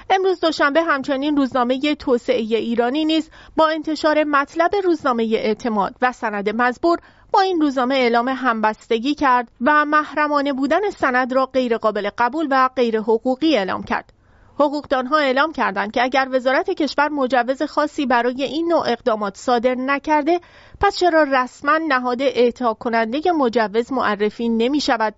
امروز 0.09 0.39
دوشنبه 0.39 0.81
همچنین 0.83 1.37
روزنامه 1.37 1.95
توسعه 1.95 2.57
ایرانی 2.57 3.05
نیز 3.05 3.29
با 3.55 3.67
انتشار 3.67 4.23
مطلب 4.23 4.71
روزنامه 4.83 5.23
اعتماد 5.23 5.95
و 6.01 6.11
سند 6.11 6.49
مزبور 6.61 6.99
با 7.33 7.41
این 7.41 7.61
روزنامه 7.61 7.95
اعلام 7.95 8.29
همبستگی 8.29 9.15
کرد 9.15 9.51
و 9.61 9.85
محرمانه 9.85 10.53
بودن 10.53 10.89
سند 10.89 11.33
را 11.33 11.45
غیرقابل 11.45 12.09
قبول 12.17 12.47
و 12.51 12.69
غیر 12.75 12.99
حقوقی 12.99 13.57
اعلام 13.57 13.83
کرد. 13.83 14.13
حقوقدانها 14.59 15.17
اعلام 15.17 15.51
کردند 15.51 15.91
که 15.91 16.03
اگر 16.03 16.27
وزارت 16.31 16.69
کشور 16.69 17.09
مجوز 17.09 17.63
خاصی 17.63 18.05
برای 18.05 18.43
این 18.43 18.67
نوع 18.67 18.89
اقدامات 18.89 19.37
صادر 19.37 19.75
نکرده 19.75 20.39
پس 20.81 20.97
چرا 20.97 21.23
رسما 21.23 21.79
نهاد 21.87 22.21
اعطا 22.21 22.73
کننده 22.73 23.31
مجوز 23.31 23.91
معرفی 23.91 24.49
نمی 24.49 24.81
شود 24.81 25.13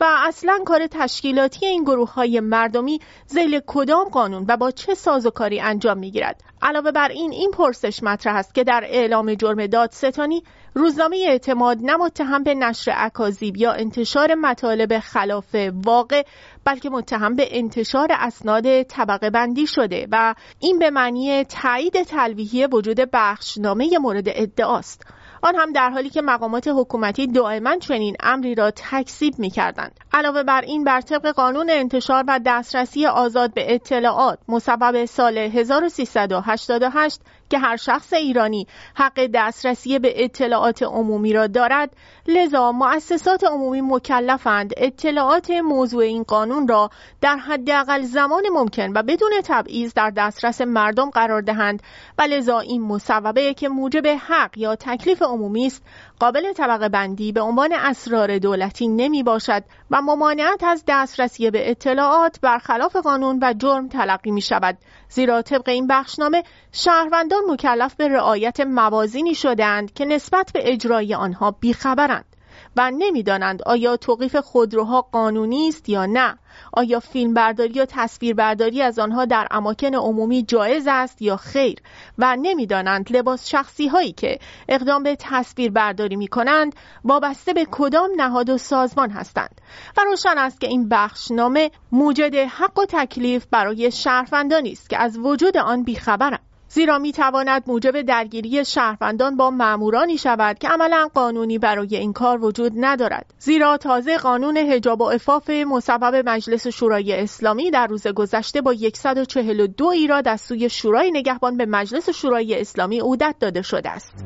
و 0.00 0.06
اصلا 0.26 0.58
کار 0.64 0.86
تشکیلاتی 0.86 1.66
این 1.66 1.84
گروه 1.84 2.14
های 2.14 2.40
مردمی 2.40 3.00
زیل 3.26 3.60
کدام 3.66 4.08
قانون 4.08 4.44
و 4.48 4.56
با 4.56 4.70
چه 4.70 4.94
سازوکاری 4.94 5.60
انجام 5.60 5.98
می 5.98 6.10
گیرد 6.10 6.40
علاوه 6.62 6.90
بر 6.90 7.08
این 7.08 7.32
این 7.32 7.50
پرسش 7.50 8.02
مطرح 8.02 8.36
است 8.36 8.54
که 8.54 8.64
در 8.64 8.84
اعلام 8.84 9.34
جرم 9.34 9.66
دادستانی 9.66 10.42
روزنامه 10.74 11.24
اعتماد 11.28 11.78
نه 11.82 11.96
متهم 11.96 12.42
به 12.42 12.54
نشر 12.54 12.92
اکاذیب 12.96 13.56
یا 13.56 13.72
انتشار 13.72 14.34
مطالب 14.34 14.98
خلاف 14.98 15.56
واقع 15.84 16.22
بلکه 16.64 16.90
متهم 16.90 17.36
به 17.36 17.58
انتشار 17.58 18.08
اسناد 18.10 18.82
طبقه 18.82 19.30
بندی 19.30 19.66
شده 19.66 20.08
و 20.12 20.34
این 20.60 20.78
به 20.78 20.90
معنی 20.90 21.44
تایید 21.44 22.02
تلویحی 22.02 22.66
وجود 22.66 23.00
بخشنامه 23.12 23.98
مورد 23.98 24.24
ادعاست 24.26 25.06
آن 25.42 25.56
هم 25.56 25.72
در 25.72 25.90
حالی 25.90 26.10
که 26.10 26.22
مقامات 26.22 26.68
حکومتی 26.68 27.26
دائما 27.26 27.76
چنین 27.76 28.16
امری 28.20 28.54
را 28.54 28.70
تکذیب 28.70 29.34
می 29.38 29.50
کردند. 29.50 30.00
علاوه 30.12 30.42
بر 30.42 30.60
این 30.60 30.84
بر 30.84 31.00
طبق 31.00 31.32
قانون 31.32 31.70
انتشار 31.70 32.24
و 32.28 32.40
دسترسی 32.46 33.06
آزاد 33.06 33.54
به 33.54 33.74
اطلاعات 33.74 34.38
مصوب 34.48 35.04
سال 35.04 35.38
1388 35.38 37.20
که 37.50 37.58
هر 37.58 37.76
شخص 37.76 38.12
ایرانی 38.12 38.66
حق 38.94 39.26
دسترسی 39.34 39.98
به 39.98 40.24
اطلاعات 40.24 40.82
عمومی 40.82 41.32
را 41.32 41.46
دارد 41.46 41.96
لذا 42.26 42.72
مؤسسات 42.72 43.44
عمومی 43.44 43.80
مکلفند 43.80 44.72
اطلاعات 44.76 45.50
موضوع 45.50 46.02
این 46.02 46.22
قانون 46.22 46.68
را 46.68 46.90
در 47.20 47.36
حداقل 47.36 48.02
زمان 48.02 48.42
ممکن 48.52 48.92
و 48.94 49.02
بدون 49.02 49.32
تبعیض 49.44 49.94
در 49.94 50.10
دسترس 50.10 50.60
مردم 50.60 51.10
قرار 51.10 51.40
دهند 51.40 51.82
و 52.18 52.22
لذا 52.22 52.58
این 52.58 52.82
مصوبه 52.82 53.54
که 53.54 53.68
موجب 53.68 54.06
حق 54.06 54.58
یا 54.58 54.76
تکلیف 54.76 55.22
عمومی 55.22 55.66
است 55.66 55.82
قابل 56.20 56.52
طبقه 56.52 56.88
بندی 56.88 57.32
به 57.32 57.40
عنوان 57.40 57.72
اسرار 57.72 58.38
دولتی 58.38 58.88
نمی 58.88 59.22
باشد 59.22 59.64
و 59.90 60.02
ممانعت 60.02 60.64
از 60.64 60.84
دسترسی 60.88 61.50
به 61.50 61.70
اطلاعات 61.70 62.40
برخلاف 62.40 62.96
قانون 62.96 63.38
و 63.42 63.54
جرم 63.58 63.88
تلقی 63.88 64.30
می 64.30 64.42
شود. 64.42 64.78
زیرا 65.08 65.42
طبق 65.42 65.68
این 65.68 65.86
بخشنامه 65.86 66.42
شهروندان 66.72 67.42
مکلف 67.48 67.94
به 67.94 68.08
رعایت 68.08 68.60
موازینی 68.60 69.34
شدند 69.34 69.92
که 69.92 70.04
نسبت 70.04 70.50
به 70.54 70.72
اجرای 70.72 71.14
آنها 71.14 71.50
بیخبرند. 71.50 72.29
و 72.76 72.90
نمی‌دانند 72.90 73.62
آیا 73.62 73.96
توقیف 73.96 74.36
خودروها 74.36 75.02
قانونی 75.02 75.68
است 75.68 75.88
یا 75.88 76.06
نه. 76.06 76.38
آیا 76.72 77.00
فیلم 77.00 77.34
برداری 77.34 77.72
یا 77.74 77.86
تصویر 77.86 78.34
برداری 78.34 78.82
از 78.82 78.98
آنها 78.98 79.24
در 79.24 79.48
اماکن 79.50 79.94
عمومی 79.94 80.42
جایز 80.42 80.84
است 80.86 81.22
یا 81.22 81.36
خیر؟ 81.36 81.78
و 82.18 82.36
نمی‌دانند 82.36 83.16
لباس 83.16 83.48
شخصی 83.48 83.86
هایی 83.88 84.12
که 84.12 84.38
اقدام 84.68 85.02
به 85.02 85.16
تصویر 85.16 85.70
برداری 85.70 86.16
می 86.16 86.28
کنند 86.28 86.74
وابسته 87.04 87.52
به 87.52 87.66
کدام 87.70 88.10
نهاد 88.16 88.50
و 88.50 88.58
سازمان 88.58 89.10
هستند. 89.10 89.60
و 89.96 90.00
روشن 90.04 90.38
است 90.38 90.60
که 90.60 90.66
این 90.66 90.88
بخشنامه 90.88 91.70
موجد 91.92 92.34
حق 92.34 92.78
و 92.78 92.84
تکلیف 92.88 93.46
برای 93.50 93.90
شهروندانی 93.90 94.72
است 94.72 94.90
که 94.90 94.98
از 94.98 95.18
وجود 95.18 95.56
آن 95.56 95.82
بیخبرند. 95.82 96.49
زیرا 96.72 96.98
می 96.98 97.12
تواند 97.12 97.62
موجب 97.66 98.02
درگیری 98.02 98.64
شهروندان 98.64 99.36
با 99.36 99.50
مامورانی 99.50 100.18
شود 100.18 100.58
که 100.58 100.68
عملا 100.68 101.08
قانونی 101.14 101.58
برای 101.58 101.96
این 101.96 102.12
کار 102.12 102.44
وجود 102.44 102.72
ندارد. 102.76 103.34
زیرا 103.38 103.76
تازه 103.76 104.18
قانون 104.18 104.56
حجاب 104.56 105.00
و 105.00 105.10
عفاف 105.10 105.50
مصوب 105.50 106.14
مجلس 106.26 106.66
شورای 106.66 107.20
اسلامی 107.20 107.70
در 107.70 107.86
روز 107.86 108.06
گذشته 108.06 108.60
با 108.60 108.74
142 108.94 109.86
ایراد 109.86 110.28
از 110.28 110.40
سوی 110.40 110.70
شورای 110.70 111.10
نگهبان 111.10 111.56
به 111.56 111.66
مجلس 111.66 112.10
شورای 112.10 112.60
اسلامی 112.60 113.00
عودت 113.00 113.34
داده 113.40 113.62
شده 113.62 113.90
است. 113.90 114.24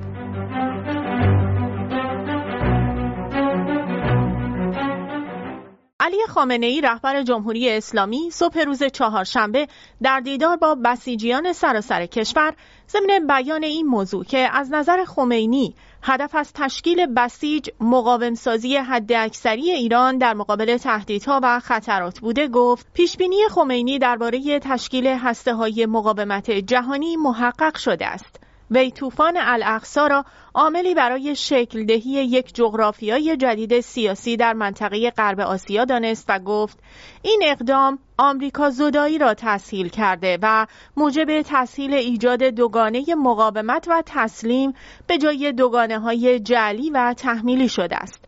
علی 6.04 6.26
خامنه 6.28 6.66
ای 6.66 6.80
رهبر 6.80 7.22
جمهوری 7.22 7.70
اسلامی 7.70 8.30
صبح 8.30 8.60
روز 8.60 8.82
چهارشنبه 8.84 9.66
در 10.02 10.20
دیدار 10.20 10.56
با 10.56 10.76
بسیجیان 10.84 11.52
سراسر 11.52 12.06
کشور 12.06 12.54
ضمن 12.88 13.26
بیان 13.26 13.64
این 13.64 13.86
موضوع 13.86 14.24
که 14.24 14.48
از 14.52 14.72
نظر 14.72 15.04
خمینی 15.04 15.74
هدف 16.02 16.34
از 16.34 16.52
تشکیل 16.52 17.06
بسیج 17.06 17.68
مقاومسازی 17.80 18.76
حد 18.76 19.12
اکثری 19.12 19.70
ایران 19.70 20.18
در 20.18 20.34
مقابل 20.34 20.76
تهدیدها 20.76 21.40
و 21.42 21.60
خطرات 21.60 22.20
بوده 22.20 22.48
گفت 22.48 22.86
پیشبینی 22.94 23.38
خمینی 23.50 23.98
درباره 23.98 24.58
تشکیل 24.58 25.06
هسته 25.06 25.54
های 25.54 25.86
مقاومت 25.86 26.50
جهانی 26.50 27.16
محقق 27.16 27.76
شده 27.76 28.06
است. 28.06 28.43
وی 28.74 28.90
طوفان 28.90 29.36
الاقصا 29.36 30.06
را 30.06 30.24
عاملی 30.54 30.94
برای 30.94 31.36
شکل 31.36 31.86
دهی 31.86 32.10
یک 32.10 32.54
جغرافیای 32.54 33.36
جدید 33.36 33.80
سیاسی 33.80 34.36
در 34.36 34.52
منطقه 34.52 35.10
غرب 35.10 35.40
آسیا 35.40 35.84
دانست 35.84 36.24
و 36.28 36.38
گفت 36.38 36.78
این 37.22 37.42
اقدام 37.44 37.98
آمریکا 38.18 38.70
زدایی 38.70 39.18
را 39.18 39.34
تسهیل 39.34 39.88
کرده 39.88 40.38
و 40.42 40.66
موجب 40.96 41.42
تسهیل 41.42 41.94
ایجاد 41.94 42.42
دوگانه 42.42 43.14
مقاومت 43.14 43.88
و 43.88 44.02
تسلیم 44.06 44.72
به 45.06 45.18
جای 45.18 45.52
دوگانه 45.52 45.98
های 45.98 46.40
جعلی 46.40 46.90
و 46.90 47.14
تحمیلی 47.16 47.68
شده 47.68 47.96
است. 47.96 48.24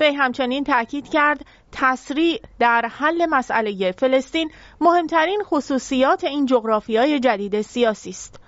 وی 0.00 0.14
همچنین 0.14 0.64
تاکید 0.64 1.08
کرد 1.08 1.46
تسریع 1.72 2.40
در 2.58 2.90
حل 2.92 3.26
مسئله 3.26 3.92
فلسطین 3.92 4.50
مهمترین 4.80 5.42
خصوصیات 5.44 6.24
این 6.24 6.46
جغرافیای 6.46 7.20
جدید 7.20 7.62
سیاسی 7.62 8.10
است. 8.10 8.40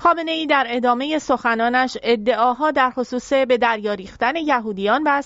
خامنه 0.00 0.30
ای 0.30 0.46
در 0.46 0.66
ادامه 0.68 1.18
سخنانش 1.18 1.96
ادعاها 2.02 2.70
در 2.70 2.90
خصوص 2.90 3.32
به 3.32 3.58
دریا 3.58 3.94
ریختن 3.94 4.36
یهودیان 4.36 5.02
و 5.06 5.22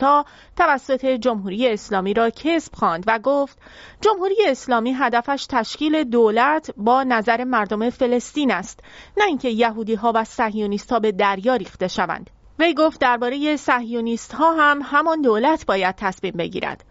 ها 0.00 0.24
توسط 0.56 1.06
جمهوری 1.06 1.68
اسلامی 1.68 2.14
را 2.14 2.30
کسب 2.30 2.74
خواند 2.74 3.04
و 3.06 3.18
گفت 3.18 3.58
جمهوری 4.00 4.36
اسلامی 4.46 4.92
هدفش 4.92 5.46
تشکیل 5.50 6.04
دولت 6.04 6.70
با 6.76 7.02
نظر 7.02 7.44
مردم 7.44 7.90
فلسطین 7.90 8.50
است 8.50 8.80
نه 9.16 9.24
اینکه 9.24 9.48
یهودی 9.48 9.94
ها 9.94 10.12
و 10.14 10.24
ها 10.90 10.98
به 10.98 11.12
دریا 11.12 11.56
ریخته 11.56 11.88
شوند. 11.88 12.30
وی 12.58 12.74
گفت 12.74 13.00
درباره 13.00 13.56
صهیونیست 13.56 14.34
ها 14.34 14.52
هم 14.52 14.80
همان 14.84 15.22
دولت 15.22 15.66
باید 15.66 15.94
تصمیم 15.94 16.34
بگیرد. 16.38 16.84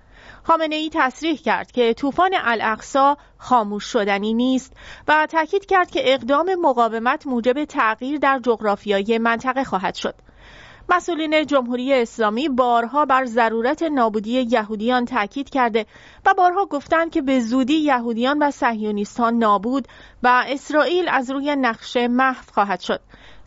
خامنه 0.52 0.76
ای 0.76 0.90
تصریح 0.94 1.36
کرد 1.36 1.72
که 1.72 1.94
طوفان 1.94 2.32
الاقصا 2.44 3.18
خاموش 3.38 3.84
شدنی 3.84 4.34
نیست 4.34 4.74
و 5.08 5.28
تاکید 5.32 5.66
کرد 5.66 5.92
که 5.92 6.14
اقدام 6.14 6.56
مقاومت 6.62 7.28
موجب 7.28 7.66
تغییر 7.66 8.20
در 8.20 8.40
جغرافیای 8.44 9.18
منطقه 9.18 9.64
خواهد 9.64 9.96
شد. 9.96 10.16
مسئولین 10.90 11.46
جمهوری 11.46 11.94
اسلامی 11.94 12.50
بارها 12.50 13.06
بر 13.06 13.26
ضرورت 13.26 13.84
نابودی 13.84 14.42
یهودیان 14.42 15.06
تاکید 15.06 15.50
کرده 15.50 15.86
و 16.26 16.34
بارها 16.34 16.66
گفتند 16.66 17.12
که 17.12 17.22
به 17.22 17.40
زودی 17.40 17.74
یهودیان 17.74 18.44
و 18.44 18.52
صهیونیستان 18.52 19.34
نابود 19.34 19.88
و 20.24 20.44
اسرائیل 20.48 21.10
از 21.10 21.32
روی 21.32 21.56
نقشه 21.56 22.08
محو 22.08 22.44
خواهد 22.54 22.80
شد. 22.80 23.02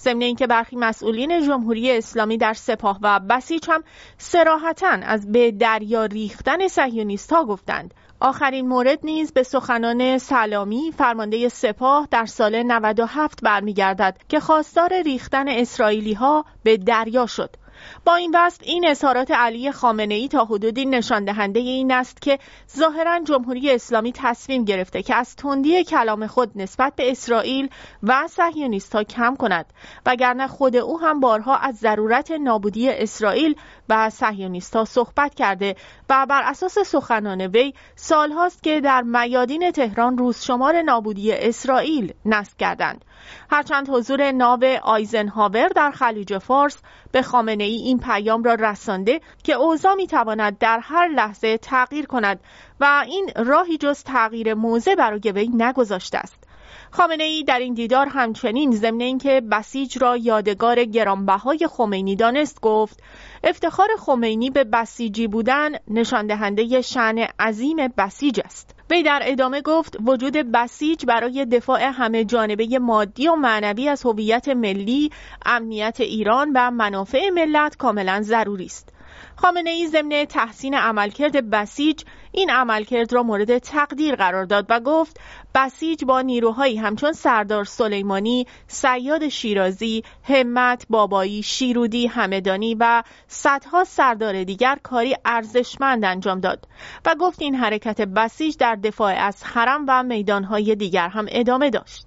ضمن 0.04 0.22
اینکه 0.22 0.46
برخی 0.46 0.76
مسئولین 0.76 1.46
جمهوری 1.46 1.92
اسلامی 1.92 2.38
در 2.38 2.54
سپاه 2.54 2.98
و 3.02 3.20
بسیج 3.20 3.64
هم 3.68 3.84
سراحتا 4.18 4.98
از 5.02 5.32
به 5.32 5.50
دریا 5.50 6.04
ریختن 6.04 6.68
صهیونیست 6.68 7.32
ها 7.32 7.44
گفتند. 7.44 7.94
آخرین 8.20 8.68
مورد 8.68 8.98
نیز 9.02 9.32
به 9.32 9.42
سخنان 9.42 10.18
سلامی 10.18 10.92
فرمانده 10.98 11.48
سپاه 11.48 12.08
در 12.10 12.26
سال 12.26 12.62
97 12.62 13.40
برمیگردد 13.42 14.18
که 14.28 14.40
خواستار 14.40 15.02
ریختن 15.02 15.48
اسرائیلی 15.48 16.12
ها 16.12 16.44
به 16.62 16.76
دریا 16.76 17.26
شد. 17.26 17.56
با 18.04 18.14
این 18.14 18.30
وصف 18.34 18.60
این 18.62 18.86
اظهارات 18.88 19.30
علی 19.30 19.72
خامنه 19.72 20.14
ای 20.14 20.28
تا 20.28 20.44
حدودی 20.44 20.86
نشان 20.86 21.24
دهنده 21.24 21.60
این 21.60 21.92
است 21.92 22.22
که 22.22 22.38
ظاهرا 22.76 23.20
جمهوری 23.24 23.70
اسلامی 23.70 24.12
تصمیم 24.12 24.64
گرفته 24.64 25.02
که 25.02 25.14
از 25.14 25.36
تندی 25.36 25.84
کلام 25.84 26.26
خود 26.26 26.50
نسبت 26.56 26.92
به 26.96 27.10
اسرائیل 27.10 27.68
و 28.02 28.28
صهیونیست 28.28 28.94
ها 28.94 29.02
کم 29.02 29.36
کند 29.36 29.66
وگرنه 30.06 30.46
خود 30.46 30.76
او 30.76 31.00
هم 31.00 31.20
بارها 31.20 31.56
از 31.56 31.76
ضرورت 31.76 32.30
نابودی 32.30 32.90
اسرائیل 32.90 33.54
و 33.88 34.10
صهیونیست 34.10 34.76
ها 34.76 34.84
صحبت 34.84 35.34
کرده 35.34 35.76
و 36.10 36.26
بر 36.28 36.42
اساس 36.44 36.78
سخنان 36.78 37.40
وی 37.40 37.74
سالهاست 37.96 38.62
که 38.62 38.80
در 38.80 39.02
میادین 39.02 39.70
تهران 39.70 40.18
روز 40.18 40.44
شمار 40.44 40.82
نابودی 40.82 41.32
اسرائیل 41.32 42.12
نصب 42.24 42.58
کردند. 42.58 43.04
هرچند 43.50 43.88
حضور 43.90 44.32
ناو 44.32 44.64
آیزنهاور 44.82 45.68
در 45.68 45.90
خلیج 45.90 46.38
فارس 46.38 46.76
به 47.12 47.22
خامنه 47.22 47.64
ای 47.64 47.73
این 47.76 47.98
پیام 47.98 48.42
را 48.42 48.54
رسانده 48.54 49.20
که 49.42 49.52
اوضاع 49.52 49.94
می 49.94 50.06
تواند 50.06 50.58
در 50.58 50.78
هر 50.82 51.08
لحظه 51.08 51.58
تغییر 51.58 52.06
کند 52.06 52.40
و 52.80 53.04
این 53.06 53.30
راهی 53.36 53.76
جز 53.76 54.02
تغییر 54.02 54.54
موضع 54.54 54.94
برای 54.94 55.32
وی 55.34 55.48
نگذاشته 55.54 56.18
است. 56.18 56.44
خامنه 56.90 57.24
ای 57.24 57.44
در 57.44 57.58
این 57.58 57.74
دیدار 57.74 58.06
همچنین 58.06 58.72
ضمن 58.72 59.00
اینکه 59.00 59.42
بسیج 59.52 59.98
را 59.98 60.16
یادگار 60.16 60.84
گرانبهای 60.84 61.68
خمینی 61.70 62.16
دانست 62.16 62.60
گفت 62.60 63.02
افتخار 63.44 63.88
خمینی 63.98 64.50
به 64.50 64.64
بسیجی 64.64 65.26
بودن 65.26 65.70
نشان 65.88 66.26
دهنده 66.26 66.80
شأن 66.80 67.18
عظیم 67.18 67.76
بسیج 67.98 68.40
است 68.44 68.74
وی 68.90 69.02
در 69.02 69.22
ادامه 69.24 69.60
گفت 69.62 69.96
وجود 70.06 70.36
بسیج 70.36 71.06
برای 71.06 71.44
دفاع 71.44 71.82
همه 71.82 72.24
جانبه 72.24 72.78
مادی 72.78 73.28
و 73.28 73.34
معنوی 73.34 73.88
از 73.88 74.06
هویت 74.06 74.48
ملی، 74.48 75.10
امنیت 75.46 76.00
ایران 76.00 76.52
و 76.54 76.70
منافع 76.70 77.30
ملت 77.30 77.76
کاملا 77.76 78.22
ضروری 78.22 78.64
است. 78.64 78.93
خامنه 79.36 79.70
ای 79.70 79.88
ضمن 79.88 80.24
تحسین 80.24 80.74
عملکرد 80.74 81.50
بسیج 81.50 82.02
این 82.32 82.50
عملکرد 82.50 83.12
را 83.12 83.22
مورد 83.22 83.58
تقدیر 83.58 84.14
قرار 84.14 84.44
داد 84.44 84.66
و 84.68 84.80
گفت 84.80 85.20
بسیج 85.54 86.04
با 86.04 86.20
نیروهایی 86.20 86.76
همچون 86.76 87.12
سردار 87.12 87.64
سلیمانی، 87.64 88.46
سیاد 88.66 89.28
شیرازی، 89.28 90.04
همت، 90.22 90.86
بابایی، 90.90 91.42
شیرودی، 91.42 92.06
همدانی 92.06 92.74
و 92.74 93.02
صدها 93.26 93.84
سردار 93.84 94.44
دیگر 94.44 94.78
کاری 94.82 95.16
ارزشمند 95.24 96.04
انجام 96.04 96.40
داد 96.40 96.68
و 97.06 97.14
گفت 97.20 97.42
این 97.42 97.54
حرکت 97.54 98.00
بسیج 98.00 98.56
در 98.56 98.74
دفاع 98.74 99.14
از 99.14 99.44
حرم 99.44 99.84
و 99.88 100.02
میدانهای 100.02 100.74
دیگر 100.74 101.08
هم 101.08 101.26
ادامه 101.28 101.70
داشت. 101.70 102.06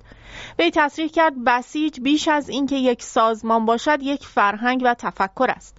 وی 0.60 0.72
تصریح 0.72 1.08
کرد 1.08 1.44
بسیج 1.44 2.00
بیش 2.00 2.28
از 2.28 2.50
اینکه 2.50 2.76
یک 2.76 3.04
سازمان 3.04 3.66
باشد 3.66 3.98
یک 4.02 4.26
فرهنگ 4.26 4.82
و 4.86 4.94
تفکر 4.94 5.48
است 5.50 5.78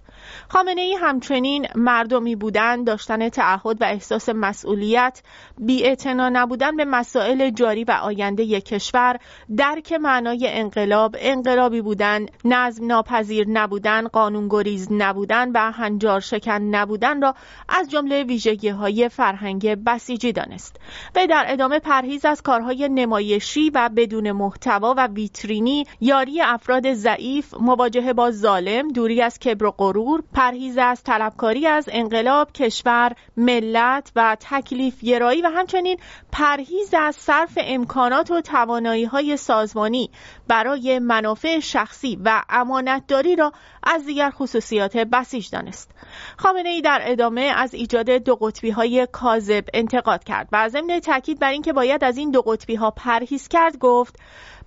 خامنه 0.49 0.81
ای 0.81 0.95
همچنین 0.95 1.67
مردمی 1.75 2.35
بودن 2.35 2.83
داشتن 2.83 3.29
تعهد 3.29 3.81
و 3.81 3.85
احساس 3.85 4.29
مسئولیت 4.29 5.21
بی 5.57 5.95
نبودن 6.07 6.75
به 6.75 6.85
مسائل 6.85 7.49
جاری 7.49 7.83
و 7.83 7.91
آینده 7.91 8.61
کشور 8.61 9.19
درک 9.57 9.93
معنای 9.93 10.47
انقلاب 10.47 11.15
انقلابی 11.19 11.81
بودن 11.81 12.25
نظم 12.45 12.87
ناپذیر 12.87 13.45
نبودن 13.49 14.07
قانونگریز 14.07 14.87
نبودن 14.91 15.51
و 15.51 15.71
هنجار 15.71 16.19
شکن 16.19 16.61
نبودن 16.61 17.21
را 17.21 17.35
از 17.69 17.89
جمله 17.89 18.23
ویژگی 18.23 18.69
های 18.69 19.09
فرهنگ 19.09 19.83
بسیجی 19.83 20.31
دانست 20.31 20.75
و 21.15 21.27
در 21.27 21.45
ادامه 21.47 21.79
پرهیز 21.79 22.25
از 22.25 22.41
کارهای 22.41 22.89
نمایشی 22.89 23.69
و 23.69 23.89
بدون 23.95 24.31
محتوا 24.31 24.93
و 24.97 25.07
ویترینی 25.07 25.85
یاری 26.01 26.41
افراد 26.41 26.93
ضعیف 26.93 27.53
مواجهه 27.59 28.13
با 28.13 28.31
ظالم 28.31 28.87
دوری 28.87 29.21
از 29.21 29.39
کبر 29.39 29.65
و 29.65 29.71
غرور 29.71 30.18
پرهیز 30.33 30.77
از 30.77 31.03
طلبکاری 31.03 31.67
از 31.67 31.89
انقلاب 31.91 32.51
کشور 32.51 33.11
ملت 33.37 34.11
و 34.15 34.37
تکلیف 34.39 35.03
گرایی 35.03 35.41
و 35.41 35.47
همچنین 35.47 35.97
پرهیز 36.31 36.93
از 36.93 37.15
صرف 37.15 37.57
امکانات 37.61 38.31
و 38.31 38.41
توانایی 38.41 39.05
های 39.05 39.37
سازمانی 39.37 40.09
برای 40.47 40.99
منافع 40.99 41.59
شخصی 41.59 42.19
و 42.25 42.43
امانتداری 42.49 43.35
را 43.35 43.53
از 43.83 44.05
دیگر 44.05 44.29
خصوصیات 44.29 44.97
بسیج 44.97 45.49
دانست. 45.49 45.91
خامنه 46.37 46.69
ای 46.69 46.81
در 46.81 47.01
ادامه 47.03 47.41
از 47.41 47.73
ایجاد 47.73 48.09
دو 48.09 48.35
قطبی 48.35 48.69
های 48.69 49.07
کاذب 49.11 49.63
انتقاد 49.73 50.23
کرد 50.23 50.49
و 50.51 50.69
ضمن 50.69 50.99
تاکید 50.99 51.39
بر 51.39 51.51
اینکه 51.51 51.73
باید 51.73 52.03
از 52.03 52.17
این 52.17 52.31
دو 52.31 52.41
قطبی 52.41 52.75
ها 52.75 52.91
پرهیز 52.91 53.47
کرد 53.47 53.77
گفت 53.77 54.15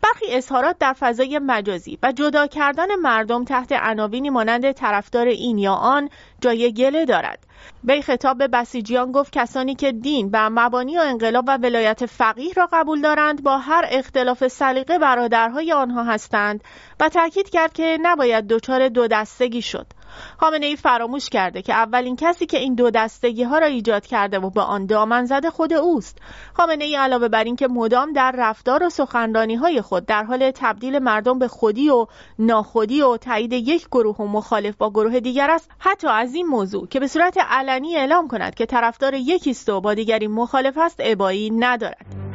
برخی 0.02 0.26
اظهارات 0.28 0.78
در 0.78 0.92
فضای 0.92 1.38
مجازی 1.38 1.98
و 2.02 2.12
جدا 2.12 2.46
کردن 2.46 2.94
مردم 2.94 3.44
تحت 3.44 3.72
عناوینی 3.72 4.30
مانند 4.30 4.72
طرفدار 4.72 5.26
این 5.26 5.58
یا 5.58 5.72
آن 5.72 6.08
جای 6.40 6.72
گله 6.72 7.04
دارد. 7.04 7.38
وی 7.84 8.02
خطاب 8.02 8.38
به 8.38 8.48
بسیجیان 8.48 9.12
گفت 9.12 9.32
کسانی 9.32 9.74
که 9.74 9.92
دین 9.92 10.30
و 10.32 10.50
مبانی 10.50 10.98
و 10.98 11.00
انقلاب 11.00 11.44
و 11.48 11.56
ولایت 11.56 12.06
فقیه 12.06 12.52
را 12.56 12.68
قبول 12.72 13.00
دارند 13.00 13.42
با 13.42 13.58
هر 13.58 13.86
اختلاف 13.90 14.48
سلیقه 14.48 14.98
برادرهای 14.98 15.72
آنها 15.72 16.04
هستند 16.04 16.64
و 17.00 17.08
تاکید 17.08 17.50
کرد 17.50 17.72
که 17.72 17.98
نباید 18.02 18.46
دچار 18.46 18.88
دو 18.88 19.06
دستگی 19.06 19.62
شد. 19.62 19.86
خامنه 20.38 20.66
ای 20.66 20.76
فراموش 20.76 21.28
کرده 21.28 21.62
که 21.62 21.74
اولین 21.74 22.16
کسی 22.16 22.46
که 22.46 22.58
این 22.58 22.74
دو 22.74 22.90
دستگی 22.90 23.42
ها 23.42 23.58
را 23.58 23.66
ایجاد 23.66 24.06
کرده 24.06 24.38
و 24.38 24.50
به 24.50 24.60
آن 24.60 24.86
دامن 24.86 25.24
زده 25.24 25.50
خود 25.50 25.72
اوست. 25.72 26.18
خامنه 26.54 26.84
ای 26.84 26.96
علاوه 26.96 27.28
بر 27.28 27.44
اینکه 27.44 27.68
مدام 27.68 28.12
در 28.12 28.34
رفتار 28.38 28.82
و 28.82 28.90
سخنرانی 28.90 29.54
های 29.54 29.80
خود 29.80 30.06
در 30.06 30.24
حال 30.24 30.50
تبدیل 30.50 30.98
مردم 30.98 31.38
به 31.38 31.48
خودی 31.48 31.90
و 31.90 32.06
ناخودی 32.38 33.02
و 33.02 33.16
تایید 33.16 33.52
یک 33.52 33.86
گروه 33.86 34.16
و 34.16 34.26
مخالف 34.26 34.76
با 34.76 34.90
گروه 34.90 35.20
دیگر 35.20 35.50
است 35.50 35.70
حتی 35.78 36.08
از 36.08 36.34
این 36.34 36.46
موضوع 36.46 36.86
که 36.86 37.00
به 37.00 37.06
صورت 37.06 37.38
علنی 37.38 37.96
اعلام 37.96 38.28
کند 38.28 38.54
که 38.54 38.66
طرفدار 38.66 39.14
یکیست 39.14 39.68
و 39.68 39.80
با 39.80 39.94
دیگری 39.94 40.26
مخالف 40.26 40.78
است 40.78 40.96
ابایی 40.98 41.50
ندارد. 41.50 42.31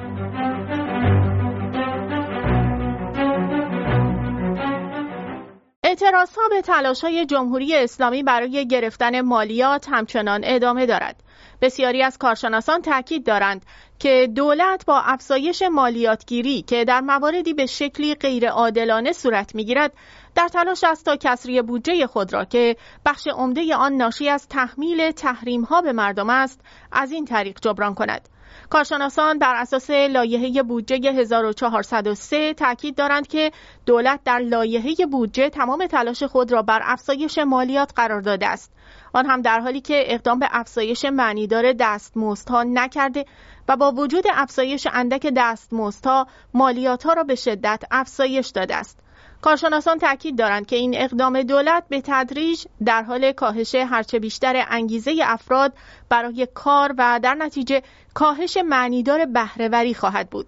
اعتراض 5.88 6.36
ها 6.36 6.50
به 6.50 6.62
تلاش 6.62 7.04
های 7.04 7.26
جمهوری 7.26 7.76
اسلامی 7.76 8.24
برای 8.24 8.68
گرفتن 8.68 9.22
مالیات 9.22 9.86
همچنان 9.90 10.42
ادامه 10.44 10.86
دارد. 10.86 11.24
بسیاری 11.62 12.04
از 12.04 12.18
کارشناسان 12.18 12.82
تاکید 12.82 13.26
دارند 13.26 13.66
که 14.00 14.30
دولت 14.36 14.86
با 14.86 15.00
افزایش 15.00 15.62
مالیاتگیری 15.62 16.62
که 16.62 16.86
در 16.86 17.02
مواردی 17.02 17.54
به 17.54 17.66
شکلی 17.66 18.16
غیرعادلانه 18.16 19.12
صورت 19.12 19.56
می‌گیرد 19.56 19.94
در 20.38 20.48
تلاش 20.48 20.84
است 20.84 21.06
تا 21.06 21.16
کسری 21.16 21.62
بودجه 21.62 22.08
خود 22.08 22.34
را 22.34 22.46
که 22.46 22.76
بخش 23.06 23.28
عمده 23.28 23.76
آن 23.76 23.94
ناشی 23.94 24.30
از 24.30 24.48
تحمیل 24.48 25.12
تحریم 25.12 25.62
ها 25.62 25.82
به 25.82 25.92
مردم 25.92 26.30
است 26.30 26.62
از 26.92 27.12
این 27.12 27.26
طریق 27.26 27.60
جبران 27.62 27.94
کند. 27.94 28.30
کارشناسان 28.70 29.40
بر 29.40 29.56
اساس 29.56 29.90
لایحه 29.90 30.64
بودجه 30.64 31.12
1403 31.12 32.54
تاکید 32.54 32.96
دارند 32.96 33.28
که 33.28 33.52
دولت 33.86 34.20
در 34.26 34.40
لایحه 34.40 35.06
بودجه 35.12 35.50
تمام 35.50 35.86
تلاش 35.86 36.24
خود 36.24 36.52
را 36.52 36.62
بر 36.62 36.80
افزایش 36.84 37.38
مالیات 37.38 37.92
قرار 37.96 38.22
داده 38.22 38.48
است 38.48 38.74
آن 39.14 39.26
هم 39.26 39.42
در 39.42 39.60
حالی 39.60 39.82
که 39.82 40.04
اقدام 40.06 40.40
به 40.40 40.48
افزایش 40.52 41.06
معنیدار 41.06 41.74
دستمزدها 41.74 42.64
نکرده 42.64 43.26
و 43.68 43.78
با 43.78 43.92
وجود 43.92 44.24
افزایش 44.34 44.88
اندک 44.94 45.34
دستمزدها 45.38 46.28
مالیات 46.54 47.04
ها 47.04 47.14
را 47.14 47.24
به 47.24 47.36
شدت 47.36 47.84
افزایش 47.92 48.48
داده 48.48 48.76
است 48.76 49.07
کارشناسان 49.42 50.00
تاکید 50.00 50.38
دارند 50.38 50.66
که 50.66 50.76
این 50.76 50.94
اقدام 50.98 51.42
دولت 51.42 51.84
به 51.90 52.02
تدریج 52.06 52.66
در 52.86 53.04
حال 53.04 53.32
کاهش 53.32 53.76
هرچه 53.76 54.20
بیشتر 54.20 54.66
انگیزه 54.70 55.20
افراد 55.24 55.74
برای 56.10 56.48
کار 56.54 56.96
و 56.98 57.20
در 57.24 57.34
نتیجه 57.34 57.82
کاهش 58.14 58.58
معنیدار 58.58 59.26
بهرهوری 59.26 59.94
خواهد 59.94 60.30
بود. 60.30 60.48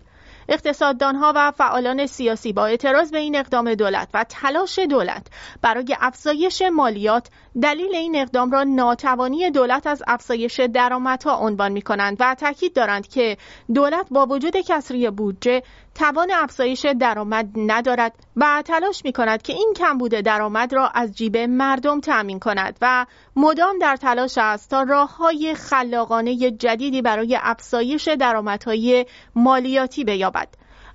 اقتصاددانها 0.49 1.33
و 1.35 1.51
فعالان 1.51 2.07
سیاسی 2.07 2.53
با 2.53 2.65
اعتراض 2.65 3.11
به 3.11 3.17
این 3.17 3.35
اقدام 3.35 3.73
دولت 3.73 4.09
و 4.13 4.25
تلاش 4.29 4.79
دولت 4.79 5.27
برای 5.61 5.95
افزایش 5.99 6.61
مالیات 6.61 7.27
دلیل 7.61 7.95
این 7.95 8.15
اقدام 8.15 8.51
را 8.51 8.63
ناتوانی 8.63 9.51
دولت 9.51 9.87
از 9.87 10.03
افزایش 10.07 10.59
درآمدها 10.59 11.37
عنوان 11.37 11.71
می 11.71 11.81
کنند 11.81 12.17
و 12.19 12.35
تاکید 12.35 12.73
دارند 12.73 13.07
که 13.07 13.37
دولت 13.73 14.07
با 14.11 14.25
وجود 14.25 14.57
کسری 14.57 15.09
بودجه 15.09 15.63
توان 15.95 16.31
افزایش 16.31 16.85
درآمد 16.85 17.49
ندارد 17.55 18.13
و 18.35 18.63
تلاش 18.65 19.05
می 19.05 19.11
کند 19.11 19.41
که 19.41 19.53
این 19.53 19.73
کمبود 19.77 20.11
درآمد 20.11 20.73
را 20.73 20.87
از 20.87 21.17
جیب 21.17 21.37
مردم 21.37 21.99
تأمین 21.99 22.39
کند 22.39 22.77
و 22.81 23.05
مدام 23.35 23.79
در 23.79 23.95
تلاش 23.95 24.37
است 24.37 24.69
تا 24.69 24.83
راه 24.83 25.17
های 25.17 25.55
خلاقانه 25.55 26.51
جدیدی 26.51 27.01
برای 27.01 27.37
افزایش 27.41 28.07
درآمدهای 28.07 29.05
مالیاتی 29.35 30.03
بیابد. 30.03 30.47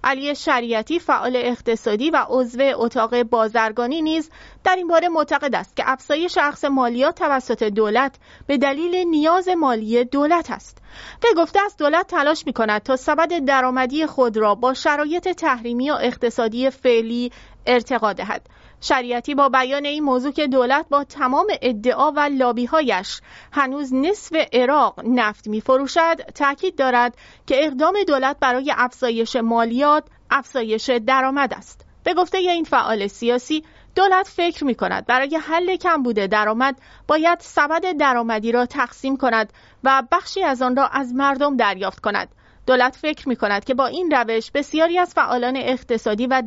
علی 0.04 0.34
شریعتی 0.34 0.98
فعال 0.98 1.36
اقتصادی 1.36 2.10
و 2.10 2.26
عضو 2.28 2.72
اتاق 2.74 3.22
بازرگانی 3.22 4.02
نیز 4.02 4.30
در 4.64 4.76
این 4.76 4.88
باره 4.88 5.08
معتقد 5.08 5.54
است 5.54 5.76
که 5.76 5.82
افزایش 5.86 6.38
اخذ 6.38 6.64
مالیات 6.64 7.18
توسط 7.18 7.62
دولت 7.62 8.14
به 8.46 8.58
دلیل 8.58 9.08
نیاز 9.08 9.48
مالی 9.48 10.04
دولت 10.04 10.50
است. 10.50 10.78
وی 11.24 11.42
گفته 11.42 11.60
است 11.64 11.78
دولت 11.78 12.06
تلاش 12.06 12.46
می 12.46 12.52
کند 12.52 12.82
تا 12.82 12.96
سبد 12.96 13.44
درآمدی 13.44 14.06
خود 14.06 14.36
را 14.36 14.54
با 14.54 14.74
شرایط 14.74 15.28
تحریمی 15.28 15.90
و 15.90 15.94
اقتصادی 16.00 16.70
فعلی 16.70 17.32
ارتقا 17.66 18.12
دهد. 18.12 18.42
شریعتی 18.84 19.34
با 19.34 19.48
بیان 19.48 19.84
این 19.84 20.04
موضوع 20.04 20.32
که 20.32 20.46
دولت 20.46 20.86
با 20.90 21.04
تمام 21.04 21.46
ادعا 21.62 22.12
و 22.12 22.20
لابیهایش 22.20 23.20
هنوز 23.52 23.94
نصف 23.94 24.36
عراق 24.52 25.00
نفت 25.04 25.48
می 25.48 25.60
فروشد 25.60 26.16
تاکید 26.34 26.76
دارد 26.76 27.16
که 27.46 27.66
اقدام 27.66 27.94
دولت 28.08 28.36
برای 28.40 28.72
افزایش 28.76 29.36
مالیات 29.36 30.04
افزایش 30.30 30.90
درآمد 30.90 31.54
است. 31.54 31.86
به 32.04 32.14
گفته 32.14 32.38
این 32.38 32.64
فعال 32.64 33.06
سیاسی 33.06 33.64
دولت 33.94 34.28
فکر 34.28 34.64
می 34.64 34.74
کند 34.74 35.06
برای 35.06 35.36
حل 35.36 35.76
بوده 36.04 36.26
درآمد 36.26 36.76
باید 37.08 37.38
سبد 37.40 37.96
درآمدی 37.98 38.52
را 38.52 38.66
تقسیم 38.66 39.16
کند 39.16 39.52
و 39.84 40.02
بخشی 40.12 40.42
از 40.42 40.62
آن 40.62 40.76
را 40.76 40.86
از 40.86 41.14
مردم 41.14 41.56
دریافت 41.56 42.00
کند. 42.00 42.28
دولت 42.66 42.96
فکر 42.96 43.28
می 43.28 43.36
کند 43.36 43.64
که 43.64 43.74
با 43.74 43.86
این 43.86 44.10
روش 44.10 44.50
بسیاری 44.50 44.98
از 44.98 45.14
فعالان 45.14 45.56
اقتصادی 45.56 46.26
و 46.26 46.42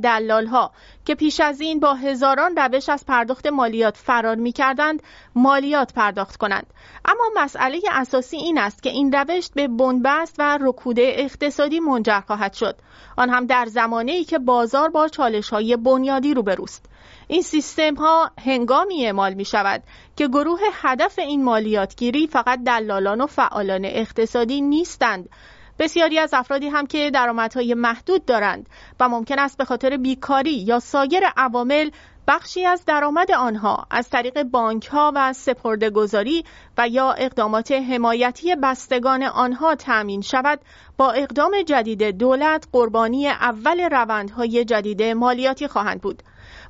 ها 0.51 0.71
که 1.05 1.15
پیش 1.15 1.39
از 1.39 1.61
این 1.61 1.79
با 1.79 1.93
هزاران 1.93 2.55
روش 2.57 2.89
از 2.89 3.05
پرداخت 3.05 3.47
مالیات 3.47 3.97
فرار 3.97 4.35
می 4.35 4.51
کردند 4.51 5.03
مالیات 5.35 5.93
پرداخت 5.93 6.37
کنند. 6.37 6.73
اما 7.05 7.23
مسئله 7.35 7.79
اساسی 7.91 8.37
این 8.37 8.57
است 8.57 8.83
که 8.83 8.89
این 8.89 9.11
روش 9.11 9.49
به 9.55 9.67
بنبست 9.67 10.35
و 10.39 10.57
رکوده 10.61 11.11
اقتصادی 11.15 11.79
منجر 11.79 12.19
خواهد 12.19 12.53
شد. 12.53 12.75
آن 13.17 13.29
هم 13.29 13.45
در 13.45 13.65
زمانه 13.65 14.11
ای 14.11 14.23
که 14.23 14.39
بازار 14.39 14.89
با 14.89 15.07
چالش 15.07 15.49
های 15.49 15.77
بنیادی 15.77 16.33
روبروست 16.33 16.85
این 17.27 17.41
سیستم 17.41 17.95
ها 17.95 18.31
هنگامی 18.45 19.05
اعمال 19.05 19.33
می 19.33 19.45
شود 19.45 19.83
که 20.15 20.27
گروه 20.27 20.59
هدف 20.73 21.19
این 21.19 21.43
مالیاتگیری 21.43 22.27
فقط 22.27 22.59
دلالان 22.63 23.21
و 23.21 23.25
فعالان 23.25 23.85
اقتصادی 23.85 24.61
نیستند. 24.61 25.29
بسیاری 25.79 26.19
از 26.19 26.33
افرادی 26.33 26.67
هم 26.67 26.87
که 26.87 27.11
درآمدهای 27.11 27.73
محدود 27.73 28.25
دارند 28.25 28.69
و 28.99 29.09
ممکن 29.09 29.39
است 29.39 29.57
به 29.57 29.65
خاطر 29.65 29.97
بیکاری 29.97 30.53
یا 30.53 30.79
سایر 30.79 31.23
عوامل 31.37 31.89
بخشی 32.27 32.65
از 32.65 32.85
درآمد 32.85 33.31
آنها 33.31 33.87
از 33.91 34.09
طریق 34.09 34.43
بانک 34.43 34.85
ها 34.85 35.11
و 35.15 35.33
سپرده 35.33 35.89
گذاری 35.89 36.43
و 36.77 36.87
یا 36.87 37.11
اقدامات 37.11 37.71
حمایتی 37.71 38.55
بستگان 38.55 39.23
آنها 39.23 39.75
تأمین 39.75 40.21
شود 40.21 40.59
با 40.97 41.11
اقدام 41.11 41.61
جدید 41.65 42.03
دولت 42.03 42.67
قربانی 42.71 43.27
اول 43.27 43.81
روندهای 43.91 44.65
جدید 44.65 45.03
مالیاتی 45.03 45.67
خواهند 45.67 46.01
بود. 46.01 46.23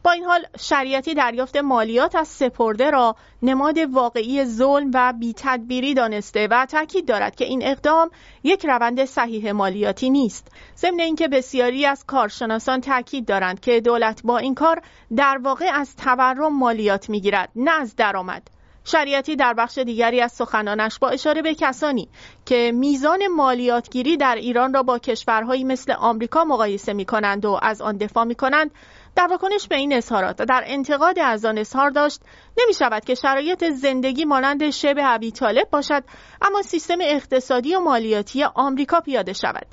با 0.07 0.13
این 0.13 0.23
حال 0.23 0.45
شریعتی 0.59 1.13
دریافت 1.13 1.57
مالیات 1.57 2.15
از 2.15 2.27
سپرده 2.27 2.91
را 2.91 3.15
نماد 3.41 3.77
واقعی 3.77 4.45
ظلم 4.45 4.91
و 4.93 5.13
بیتدبیری 5.13 5.93
دانسته 5.93 6.47
و 6.51 6.65
تاکید 6.65 7.07
دارد 7.07 7.35
که 7.35 7.45
این 7.45 7.63
اقدام 7.63 8.09
یک 8.43 8.65
روند 8.65 9.05
صحیح 9.05 9.51
مالیاتی 9.51 10.09
نیست. 10.09 10.47
ضمن 10.77 10.99
اینکه 10.99 11.27
بسیاری 11.27 11.85
از 11.85 12.05
کارشناسان 12.05 12.81
تاکید 12.81 13.25
دارند 13.25 13.59
که 13.59 13.81
دولت 13.81 14.21
با 14.23 14.37
این 14.37 14.55
کار 14.55 14.81
در 15.15 15.39
واقع 15.43 15.69
از 15.73 15.95
تورم 15.95 16.57
مالیات 16.57 17.09
می‌گیرد 17.09 17.49
نه 17.55 17.71
از 17.71 17.95
درآمد. 17.95 18.56
شریعتی 18.87 19.35
در 19.35 19.53
بخش 19.53 19.77
دیگری 19.77 20.21
از 20.21 20.31
سخنانش 20.31 20.99
با 20.99 21.09
اشاره 21.09 21.41
به 21.41 21.55
کسانی 21.55 22.09
که 22.45 22.71
میزان 22.75 23.27
مالیاتگیری 23.27 24.17
در 24.17 24.35
ایران 24.35 24.73
را 24.73 24.83
با 24.83 24.99
کشورهایی 24.99 25.63
مثل 25.63 25.91
آمریکا 25.91 26.43
مقایسه 26.43 26.93
می 26.93 27.05
کنند 27.05 27.45
و 27.45 27.59
از 27.61 27.81
آن 27.81 27.97
دفاع 27.97 28.23
می 28.23 28.35
کنند 28.35 28.71
در 29.15 29.27
واکنش 29.27 29.67
به 29.67 29.75
این 29.75 29.93
اظهارات 29.93 30.41
در 30.41 30.63
انتقاد 30.65 31.19
از 31.19 31.45
آن 31.45 31.57
اظهار 31.57 31.89
داشت 31.89 32.21
نمی 32.57 32.73
شود 32.73 33.05
که 33.05 33.15
شرایط 33.15 33.69
زندگی 33.69 34.25
مانند 34.25 34.69
شبه 34.69 35.05
ابی 35.05 35.31
طالب 35.31 35.69
باشد 35.69 36.03
اما 36.41 36.61
سیستم 36.61 36.97
اقتصادی 37.01 37.75
و 37.75 37.79
مالیاتی 37.79 38.43
آمریکا 38.43 38.99
پیاده 38.99 39.33
شود. 39.33 39.67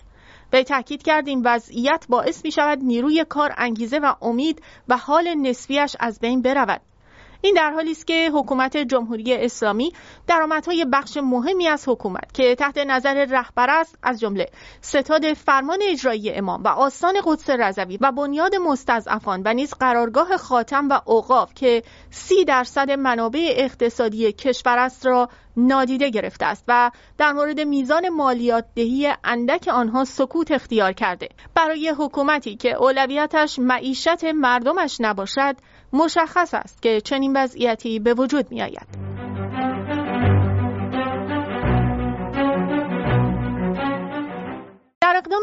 به 0.50 0.64
تاکید 0.64 1.02
کرد 1.02 1.28
این 1.28 1.42
وضعیت 1.44 2.06
باعث 2.08 2.44
می 2.44 2.52
شود 2.52 2.78
نیروی 2.82 3.24
کار 3.28 3.54
انگیزه 3.56 3.98
و 3.98 4.14
امید 4.22 4.62
و 4.88 4.96
حال 4.96 5.34
نسبیش 5.34 5.96
از 6.00 6.20
بین 6.20 6.42
برود. 6.42 6.80
این 7.44 7.54
در 7.54 7.70
حالی 7.70 7.90
است 7.90 8.06
که 8.06 8.30
حکومت 8.34 8.76
جمهوری 8.76 9.34
اسلامی 9.34 9.92
درآمدهای 10.26 10.86
بخش 10.92 11.16
مهمی 11.16 11.68
از 11.68 11.88
حکومت 11.88 12.34
که 12.34 12.54
تحت 12.54 12.78
نظر 12.78 13.24
رهبر 13.24 13.70
است 13.70 13.98
از 14.02 14.20
جمله 14.20 14.46
ستاد 14.80 15.32
فرمان 15.32 15.78
اجرایی 15.82 16.30
امام 16.30 16.62
و 16.62 16.68
آستان 16.68 17.14
قدس 17.24 17.50
رضوی 17.50 17.98
و 18.00 18.12
بنیاد 18.12 18.54
مستضعفان 18.54 19.42
و 19.44 19.54
نیز 19.54 19.74
قرارگاه 19.74 20.36
خاتم 20.36 20.88
و 20.88 21.00
اوقاف 21.04 21.54
که 21.54 21.82
سی 22.10 22.44
درصد 22.44 22.90
منابع 22.90 23.52
اقتصادی 23.56 24.32
کشور 24.32 24.78
است 24.78 25.06
را 25.06 25.28
نادیده 25.56 26.10
گرفته 26.10 26.46
است 26.46 26.64
و 26.68 26.90
در 27.18 27.32
مورد 27.32 27.60
میزان 27.60 28.08
مالیات 28.08 28.64
دهی 28.74 29.12
اندک 29.24 29.68
آنها 29.68 30.04
سکوت 30.04 30.50
اختیار 30.50 30.92
کرده 30.92 31.28
برای 31.54 31.94
حکومتی 31.98 32.56
که 32.56 32.72
اولویتش 32.72 33.58
معیشت 33.58 34.24
مردمش 34.24 34.96
نباشد 35.00 35.56
مشخص 35.92 36.54
است 36.54 36.82
که 36.82 37.00
چنین 37.00 37.36
وضعیتی 37.36 37.98
به 37.98 38.14
وجود 38.14 38.50
می 38.50 38.62
آید. 38.62 39.03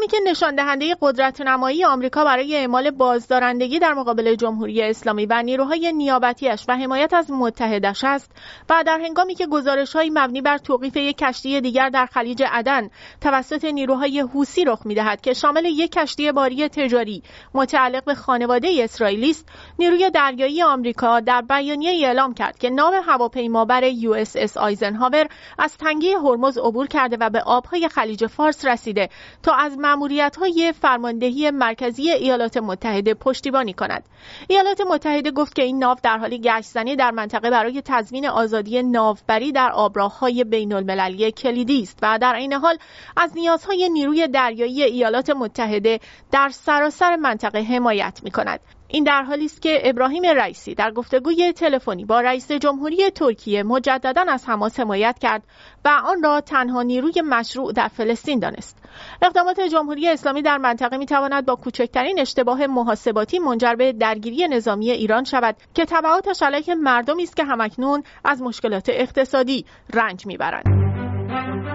اقدامی 0.02 0.24
که 0.24 0.30
نشان 0.30 0.54
دهنده 0.54 0.96
قدرت 1.00 1.40
نمایی 1.40 1.84
آمریکا 1.84 2.24
برای 2.24 2.56
اعمال 2.56 2.90
بازدارندگی 2.90 3.78
در 3.78 3.94
مقابل 3.94 4.34
جمهوری 4.34 4.82
اسلامی 4.82 5.26
و 5.26 5.42
نیروهای 5.42 5.92
نیابتیش 5.92 6.64
و 6.68 6.76
حمایت 6.76 7.14
از 7.14 7.30
متحدش 7.30 8.04
است 8.04 8.30
و 8.70 8.84
در 8.86 9.00
هنگامی 9.00 9.34
که 9.34 9.46
گزارشهایی 9.46 10.10
مبنی 10.10 10.40
بر 10.40 10.58
توقیف 10.58 10.96
یک 10.96 11.18
کشتی 11.18 11.60
دیگر 11.60 11.88
در 11.88 12.06
خلیج 12.06 12.42
عدن 12.46 12.90
توسط 13.20 13.64
نیروهای 13.64 14.20
حوثی 14.20 14.64
رخ 14.64 14.86
می‌دهد 14.86 15.20
که 15.20 15.34
شامل 15.34 15.64
یک 15.64 15.92
کشتی 15.92 16.32
باری 16.32 16.68
تجاری 16.68 17.22
متعلق 17.54 18.04
به 18.04 18.14
خانواده 18.14 18.68
اسرائیلی 18.78 19.30
است 19.30 19.48
نیروی 19.78 20.10
دریایی 20.10 20.62
آمریکا 20.62 21.20
در 21.20 21.40
بیانیه 21.40 22.06
اعلام 22.06 22.34
کرد 22.34 22.58
که 22.58 22.70
ناو 22.70 22.94
هواپیمابر 23.06 23.82
USS 23.82 24.56
آیزنهاور 24.56 25.26
از 25.58 25.76
تنگه 25.76 26.18
هرمز 26.18 26.58
عبور 26.58 26.86
کرده 26.86 27.16
و 27.20 27.30
به 27.30 27.40
آبهای 27.42 27.88
خلیج 27.88 28.26
فارس 28.26 28.64
رسیده 28.64 29.08
تا 29.42 29.54
از 29.54 29.78
مأموریت 29.92 30.36
های 30.36 30.72
فرماندهی 30.80 31.50
مرکزی 31.50 32.10
ایالات 32.10 32.56
متحده 32.56 33.14
پشتیبانی 33.14 33.72
کند. 33.72 34.04
ایالات 34.48 34.80
متحده 34.80 35.30
گفت 35.30 35.54
که 35.54 35.62
این 35.62 35.78
ناو 35.78 35.96
در 36.02 36.18
حال 36.18 36.36
گشتزنی 36.36 36.96
در 36.96 37.10
منطقه 37.10 37.50
برای 37.50 37.82
تضمین 37.84 38.26
آزادی 38.26 38.82
ناوبری 38.82 39.52
در 39.52 39.72
آبراههای 39.72 40.44
بین 40.44 40.72
المللی 40.72 41.32
کلیدی 41.32 41.82
است 41.82 41.98
و 42.02 42.18
در 42.18 42.34
این 42.34 42.52
حال 42.52 42.78
از 43.16 43.32
نیازهای 43.34 43.88
نیروی 43.88 44.28
دریایی 44.28 44.82
ایالات 44.82 45.30
متحده 45.30 46.00
در 46.30 46.48
سراسر 46.48 47.16
منطقه 47.16 47.62
حمایت 47.62 48.20
می 48.22 48.30
کند. 48.30 48.60
این 48.92 49.04
در 49.04 49.22
حالی 49.22 49.44
است 49.44 49.62
که 49.62 49.80
ابراهیم 49.84 50.22
رئیسی 50.24 50.74
در 50.74 50.90
گفتگوی 50.90 51.52
تلفنی 51.52 52.04
با 52.04 52.20
رئیس 52.20 52.52
جمهوری 52.52 53.10
ترکیه 53.10 53.62
مجددا 53.62 54.24
از 54.28 54.48
حماس 54.48 54.80
حمایت 54.80 55.18
کرد 55.18 55.42
و 55.84 55.88
آن 56.04 56.22
را 56.22 56.40
تنها 56.40 56.82
نیروی 56.82 57.20
مشروع 57.20 57.72
در 57.72 57.88
فلسطین 57.88 58.38
دانست. 58.38 58.78
اقدامات 59.22 59.60
جمهوری 59.60 60.08
اسلامی 60.08 60.42
در 60.42 60.58
منطقه 60.58 60.96
می 60.96 61.06
تواند 61.06 61.46
با 61.46 61.56
کوچکترین 61.56 62.20
اشتباه 62.20 62.66
محاسباتی 62.66 63.38
منجر 63.38 63.74
به 63.74 63.92
درگیری 63.92 64.48
نظامی 64.48 64.90
ایران 64.90 65.24
شود 65.24 65.56
که 65.74 65.84
تبعاتش 65.84 66.42
علیه 66.42 66.74
مردمی 66.74 67.22
است 67.22 67.36
که 67.36 67.44
همکنون 67.44 68.02
از 68.24 68.42
مشکلات 68.42 68.88
اقتصادی 68.88 69.66
رنج 69.94 70.26
می‌برند. 70.26 71.71